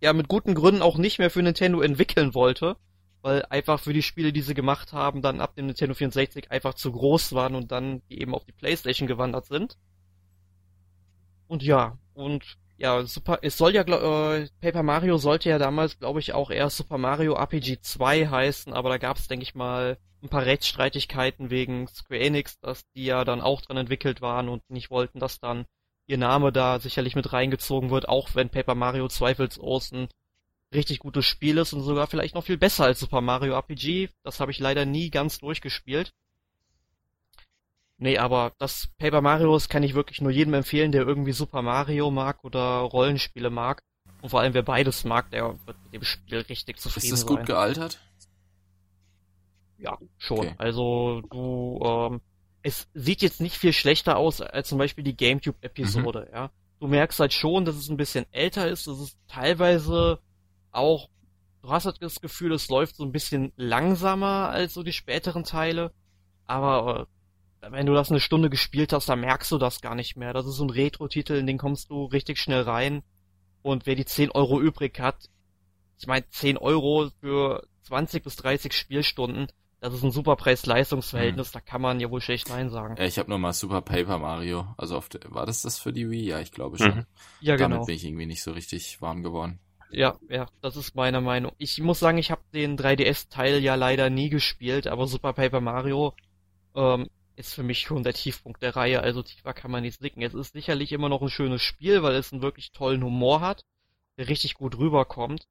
[0.00, 2.76] ja mit guten Gründen auch nicht mehr für Nintendo entwickeln wollte,
[3.22, 6.74] weil einfach für die Spiele, die sie gemacht haben, dann ab dem Nintendo 64 einfach
[6.74, 9.76] zu groß waren und dann eben auf die PlayStation gewandert sind.
[11.48, 16.20] Und ja, und ja, Super, es soll ja, äh, Paper Mario sollte ja damals, glaube
[16.20, 19.98] ich, auch erst Super Mario RPG 2 heißen, aber da gab es, denke ich mal,
[20.22, 24.68] ein paar Rechtsstreitigkeiten wegen Square Enix, dass die ja dann auch dran entwickelt waren und
[24.70, 25.64] nicht wollten, dass dann
[26.08, 30.08] ihr Name da sicherlich mit reingezogen wird, auch wenn Paper Mario zweifelsohns ein
[30.74, 34.08] richtig gutes Spiel ist und sogar vielleicht noch viel besser als Super Mario RPG.
[34.22, 36.12] Das habe ich leider nie ganz durchgespielt.
[37.98, 42.10] Nee, aber das Paper Marios kann ich wirklich nur jedem empfehlen, der irgendwie Super Mario
[42.10, 43.82] mag oder Rollenspiele mag.
[44.22, 47.14] Und vor allem wer beides mag, der wird mit dem Spiel richtig zufrieden sein.
[47.14, 47.46] Ist das gut sein.
[47.46, 48.00] gealtert?
[49.78, 50.38] Ja, schon.
[50.38, 50.54] Okay.
[50.58, 52.20] Also du, ähm,
[52.68, 56.34] es sieht jetzt nicht viel schlechter aus als zum Beispiel die GameCube-Episode, mhm.
[56.34, 56.50] ja.
[56.80, 60.20] Du merkst halt schon, dass es ein bisschen älter ist, dass es teilweise
[60.70, 61.08] auch,
[61.62, 65.42] du hast halt das Gefühl, es läuft so ein bisschen langsamer als so die späteren
[65.42, 65.92] Teile,
[66.46, 67.08] aber
[67.62, 70.32] äh, wenn du das eine Stunde gespielt hast, dann merkst du das gar nicht mehr.
[70.32, 73.02] Das ist so ein Retro-Titel, in den kommst du richtig schnell rein.
[73.62, 75.28] Und wer die 10 Euro übrig hat,
[75.98, 79.48] ich meine 10 Euro für 20 bis 30 Spielstunden,
[79.80, 81.52] das ist ein super Preis-Leistungs-Verhältnis, hm.
[81.52, 82.96] da kann man ja wohl schlecht Nein sagen.
[82.98, 84.66] Ja, ich habe nur mal Super Paper Mario.
[84.76, 86.26] Also auf der, war das das für die Wii?
[86.26, 86.96] Ja, ich glaube schon.
[86.96, 87.06] Mhm.
[87.40, 87.86] Ja, Damit genau.
[87.86, 89.60] bin ich irgendwie nicht so richtig warm geworden.
[89.90, 91.52] Ja, ja, das ist meine Meinung.
[91.58, 96.14] Ich muss sagen, ich habe den 3DS-Teil ja leider nie gespielt, aber Super Paper Mario
[96.74, 100.22] ähm, ist für mich schon der Tiefpunkt der Reihe, also tiefer kann man nicht blicken.
[100.22, 103.64] Es ist sicherlich immer noch ein schönes Spiel, weil es einen wirklich tollen Humor hat,
[104.18, 105.46] der richtig gut rüberkommt.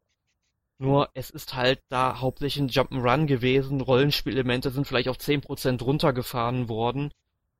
[0.80, 6.70] Nur es ist halt da hauptsächlich ein Jump'n'Run gewesen, Rollenspielelemente sind vielleicht auf 10% runtergefahren
[6.70, 7.12] worden.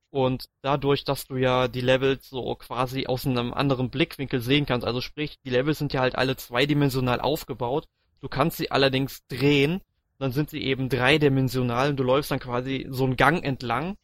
[0.10, 4.86] Und dadurch, dass du ja die Levels so quasi aus einem anderen Blickwinkel sehen kannst,
[4.86, 7.88] also sprich, die Levels sind ja halt alle zweidimensional aufgebaut,
[8.22, 9.82] du kannst sie allerdings drehen,
[10.20, 13.98] dann sind sie eben dreidimensional und du läufst dann quasi so einen Gang entlang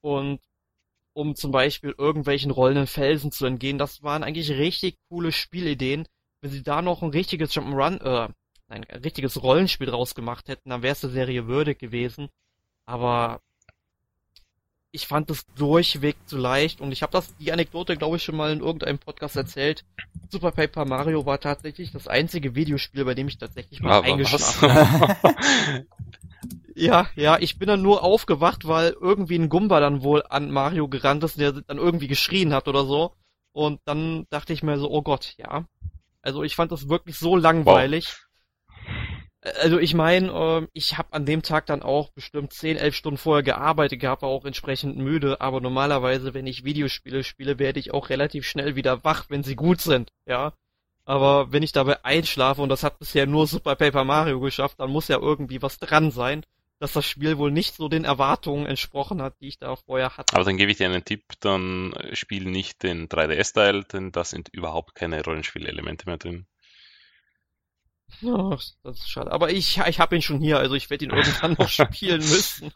[0.00, 0.40] und
[1.12, 3.78] um zum Beispiel irgendwelchen rollenden Felsen zu entgehen.
[3.78, 6.06] Das waren eigentlich richtig coole Spielideen.
[6.40, 8.28] Wenn sie da noch ein richtiges Jump'n'Run, äh,
[8.74, 12.28] ein richtiges Rollenspiel draus gemacht hätten, dann wäre es der Serie würdig gewesen.
[12.86, 13.40] Aber
[14.90, 18.36] ich fand es durchweg zu leicht und ich habe das die Anekdote glaube ich schon
[18.36, 19.84] mal in irgendeinem Podcast erzählt.
[20.30, 24.72] Super Paper Mario war tatsächlich das einzige Videospiel, bei dem ich tatsächlich mal Aber eingeschlafen
[24.72, 25.16] habe.
[26.76, 30.88] Ja, ja, ich bin dann nur aufgewacht, weil irgendwie ein Gumba dann wohl an Mario
[30.88, 33.12] gerannt ist, der dann irgendwie geschrien hat oder so.
[33.52, 35.66] Und dann dachte ich mir so, oh Gott, ja.
[36.20, 38.08] Also ich fand das wirklich so langweilig.
[38.08, 38.23] Wow.
[39.60, 43.18] Also ich meine, äh, ich habe an dem Tag dann auch bestimmt 10, 11 Stunden
[43.18, 47.92] vorher gearbeitet gehabt, war auch entsprechend müde, aber normalerweise, wenn ich Videospiele spiele, werde ich
[47.92, 50.54] auch relativ schnell wieder wach, wenn sie gut sind, ja.
[51.04, 54.90] Aber wenn ich dabei einschlafe, und das hat bisher nur Super Paper Mario geschafft, dann
[54.90, 56.42] muss ja irgendwie was dran sein
[56.84, 60.34] dass das Spiel wohl nicht so den Erwartungen entsprochen hat, die ich da vorher hatte.
[60.34, 64.48] Aber dann gebe ich dir einen Tipp, dann spiel nicht den 3DS-Teil, denn da sind
[64.50, 66.46] überhaupt keine Rollenspielelemente mehr drin.
[68.26, 69.32] Ach, das ist schade.
[69.32, 72.72] Aber ich, ich habe ihn schon hier, also ich werde ihn irgendwann noch spielen müssen,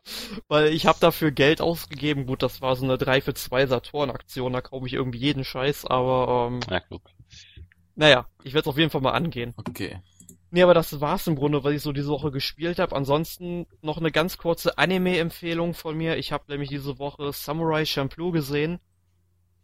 [0.49, 2.27] weil ich habe dafür Geld ausgegeben.
[2.27, 5.87] Gut, das war so eine 3 für 2 Saturn-Aktion, da kaufe ich irgendwie jeden Scheiß,
[5.87, 7.03] aber ähm, ja, gut.
[7.95, 9.55] naja, ich werde es auf jeden Fall mal angehen.
[9.57, 10.01] Okay.
[10.51, 12.97] Nee, aber das war's im Grunde, was ich so diese Woche gespielt habe.
[12.97, 16.17] Ansonsten noch eine ganz kurze Anime-Empfehlung von mir.
[16.17, 18.81] Ich habe nämlich diese Woche Samurai Champloo gesehen.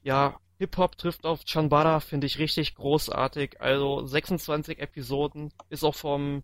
[0.03, 3.61] Ja, Hip-Hop trifft auf Chanbara, finde ich richtig großartig.
[3.61, 6.43] Also 26 Episoden, ist auch vom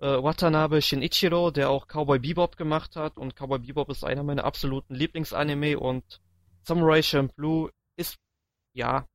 [0.00, 3.18] äh, Watanabe Shinichiro, der auch Cowboy Bebop gemacht hat.
[3.18, 6.20] Und Cowboy Bebop ist einer meiner absoluten Lieblingsanime und
[6.62, 8.16] Samurai Champloo ist,
[8.74, 9.06] ja,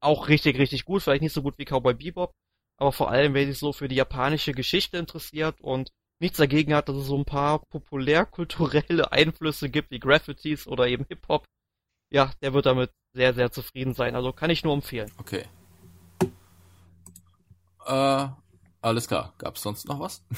[0.00, 1.02] auch richtig, richtig gut.
[1.02, 2.32] Vielleicht nicht so gut wie Cowboy Bebop,
[2.76, 6.90] aber vor allem, wer sich so für die japanische Geschichte interessiert und nichts dagegen hat,
[6.90, 11.46] dass es so ein paar populärkulturelle Einflüsse gibt, wie Graffitis oder eben Hip-Hop,
[12.10, 14.14] ja, der wird damit sehr, sehr zufrieden sein.
[14.14, 15.10] Also kann ich nur empfehlen.
[15.18, 15.44] Okay.
[17.86, 18.28] Äh,
[18.82, 19.34] alles klar.
[19.38, 20.22] Gab's sonst noch was?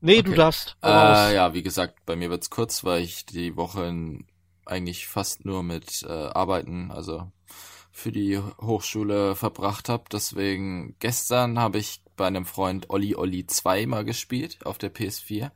[0.00, 0.22] Nee, okay.
[0.22, 0.76] du darfst.
[0.80, 3.92] Äh, ja, wie gesagt, bei mir wird's kurz, weil ich die Woche
[4.64, 7.32] eigentlich fast nur mit äh, Arbeiten, also
[7.90, 10.04] für die Hochschule verbracht habe.
[10.12, 15.50] Deswegen gestern habe ich bei einem Freund Olli Olli 2 mal gespielt auf der PS4.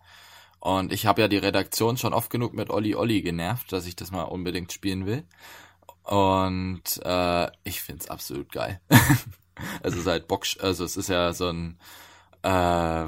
[0.58, 3.96] Und ich habe ja die Redaktion schon oft genug mit Olli Olli genervt, dass ich
[3.96, 5.24] das mal unbedingt spielen will.
[6.04, 8.80] Und äh, ich find's absolut geil.
[9.82, 11.78] also seit Box, also es ist ja so ein
[12.42, 13.06] äh,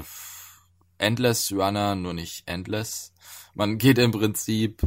[0.97, 3.11] Endless Runner, nur nicht Endless.
[3.57, 4.81] Man geht im Prinzip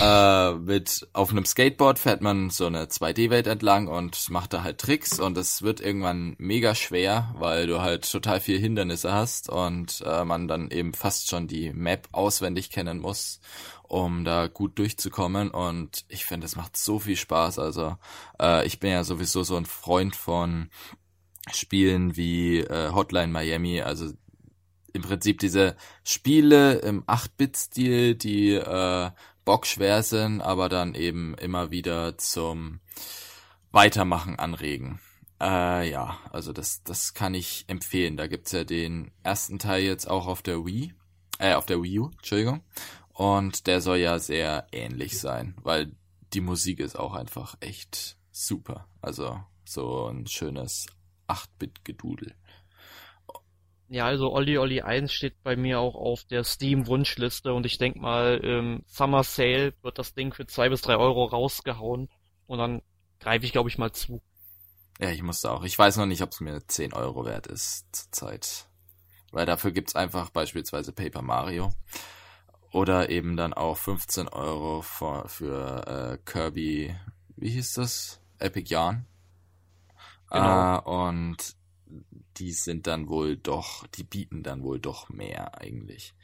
[0.00, 4.78] äh, mit auf einem Skateboard fährt man so eine 2D-Welt entlang und macht da halt
[4.78, 10.00] Tricks und es wird irgendwann mega schwer, weil du halt total viel Hindernisse hast und
[10.06, 13.40] äh, man dann eben fast schon die Map auswendig kennen muss,
[13.88, 17.58] um da gut durchzukommen und ich finde, es macht so viel Spaß.
[17.58, 17.96] Also
[18.40, 20.70] äh, ich bin ja sowieso so ein Freund von
[21.52, 24.12] Spielen wie äh, Hotline Miami, also
[24.92, 29.10] im Prinzip diese Spiele im 8-Bit-Stil, die äh,
[29.44, 32.80] bockschwer sind, aber dann eben immer wieder zum
[33.72, 35.00] Weitermachen anregen.
[35.40, 38.16] Äh, ja, also das, das kann ich empfehlen.
[38.16, 40.94] Da gibt's ja den ersten Teil jetzt auch auf der Wii,
[41.38, 42.62] äh, auf der Wii U, Entschuldigung.
[43.14, 45.92] Und der soll ja sehr ähnlich sein, weil
[46.32, 48.88] die Musik ist auch einfach echt super.
[49.00, 50.86] Also so ein schönes
[51.28, 52.34] 8-Bit-Gedudel.
[53.88, 57.96] Ja, also Olli Olli 1 steht bei mir auch auf der Steam-Wunschliste und ich denk
[57.96, 62.08] mal, im Summer Sale wird das Ding für zwei bis drei Euro rausgehauen
[62.46, 62.82] und dann
[63.20, 64.20] greife ich, glaube ich, mal zu.
[64.98, 65.64] Ja, ich musste auch.
[65.64, 68.66] Ich weiß noch nicht, ob es mir 10 Euro wert ist zurzeit.
[69.30, 71.72] Weil dafür gibt's einfach beispielsweise Paper Mario.
[72.74, 76.92] Oder eben dann auch 15 Euro für, für äh, Kirby,
[77.36, 78.20] wie hieß das?
[78.40, 79.06] Epic Yarn.
[80.28, 80.78] Genau.
[80.78, 81.36] Äh, und
[82.36, 86.14] die sind dann wohl doch, die bieten dann wohl doch mehr eigentlich.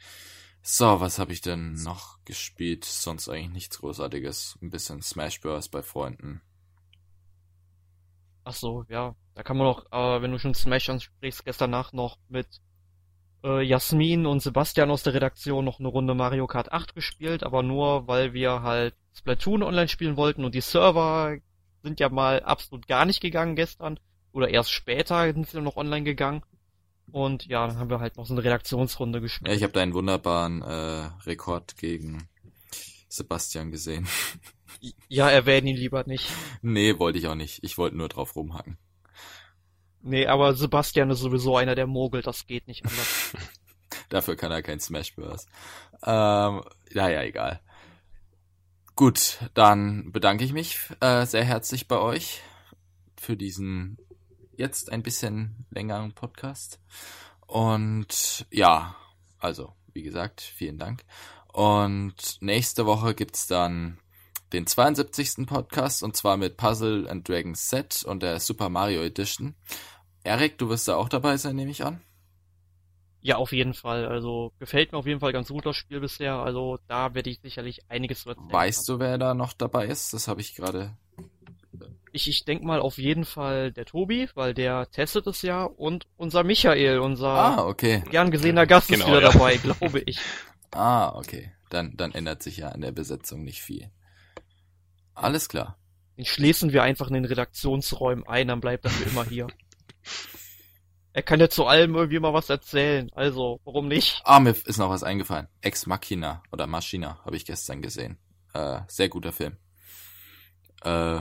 [0.61, 2.83] So, was habe ich denn noch gespielt?
[2.83, 4.59] Sonst eigentlich nichts Großartiges.
[4.61, 5.69] Ein bisschen Smash Bros.
[5.69, 6.41] bei Freunden.
[8.43, 9.15] Ach so, ja.
[9.35, 12.59] Da kann man noch, äh, wenn du schon Smash ansprichst, gestern Nacht noch mit
[13.43, 17.63] äh, Jasmin und Sebastian aus der Redaktion noch eine Runde Mario Kart 8 gespielt, aber
[17.63, 21.37] nur, weil wir halt Splatoon online spielen wollten und die Server
[21.83, 23.99] sind ja mal absolut gar nicht gegangen gestern.
[24.33, 26.43] Oder erst später sind sie dann noch online gegangen.
[27.11, 29.53] Und ja, dann haben wir halt noch so eine Redaktionsrunde Ja, gespielt.
[29.53, 32.29] ich habe da einen wunderbaren äh, Rekord gegen
[33.09, 34.07] Sebastian gesehen.
[35.09, 36.29] Ja, erwähnen ihn lieber nicht.
[36.61, 37.61] nee, wollte ich auch nicht.
[37.63, 38.77] Ich wollte nur drauf rumhacken.
[40.03, 43.33] Nee, aber Sebastian ist sowieso einer der Mogel, das geht nicht anders.
[44.09, 45.45] Dafür kann er kein Smash Bros.
[46.03, 47.61] Ähm, naja, egal.
[48.95, 52.41] Gut, dann bedanke ich mich äh, sehr herzlich bei euch
[53.15, 53.97] für diesen
[54.55, 56.79] jetzt ein bisschen längeren Podcast.
[57.47, 58.95] Und ja,
[59.39, 61.03] also, wie gesagt, vielen Dank.
[61.47, 63.99] Und nächste Woche gibt's dann
[64.53, 65.45] den 72.
[65.47, 69.55] Podcast und zwar mit Puzzle and Dragons Set und der Super Mario Edition.
[70.23, 72.01] Erik, du wirst da auch dabei sein, nehme ich an.
[73.21, 74.07] Ja, auf jeden Fall.
[74.07, 76.35] Also gefällt mir auf jeden Fall ganz gut das Spiel bisher.
[76.35, 78.97] Also da werde ich sicherlich einiges zu erzählen Weißt haben.
[78.97, 80.13] du, wer da noch dabei ist?
[80.13, 80.97] Das habe ich gerade.
[82.13, 86.07] Ich, ich denk mal auf jeden Fall der Tobi, weil der testet es ja und
[86.17, 88.03] unser Michael, unser Ah, okay.
[88.09, 89.31] gern gesehener Gast ist Genau, wieder ja.
[89.31, 90.19] dabei, glaube ich.
[90.73, 91.51] Ah, okay.
[91.69, 93.91] Dann, dann ändert sich ja an der Besetzung nicht viel.
[95.13, 95.77] Alles klar.
[96.17, 99.47] Den schließen wir einfach in den Redaktionsräumen ein, dann bleibt er für immer hier.
[101.13, 104.21] Er kann ja zu allem irgendwie mal was erzählen, also warum nicht?
[104.23, 105.49] Ah, mir ist noch was eingefallen.
[105.59, 108.17] Ex Machina oder Maschina habe ich gestern gesehen.
[108.53, 109.57] Äh, sehr guter Film.
[110.83, 111.19] Äh,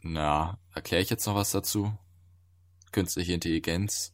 [0.00, 1.96] na, erkläre ich jetzt noch was dazu?
[2.90, 4.12] Künstliche Intelligenz.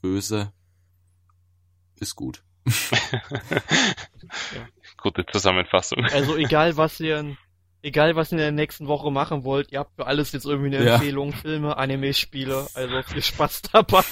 [0.00, 0.52] Böse.
[1.96, 2.42] Ist gut.
[5.02, 6.04] Gute Zusammenfassung.
[6.06, 7.38] Also egal was ihr in,
[7.82, 10.76] egal was ihr in der nächsten Woche machen wollt, ihr habt für alles jetzt irgendwie
[10.76, 10.94] eine Ja.
[10.96, 14.04] Empfehlung, Filme, Anime-Spiele, also viel Spaß dabei.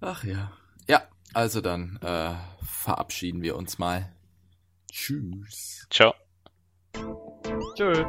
[0.00, 0.52] Ach ja.
[0.88, 1.02] Ja,
[1.34, 2.34] also dann äh,
[2.64, 4.12] verabschieden wir uns mal.
[4.90, 5.86] Tschüss.
[5.90, 6.14] Ciao.
[7.76, 8.04] Tschö.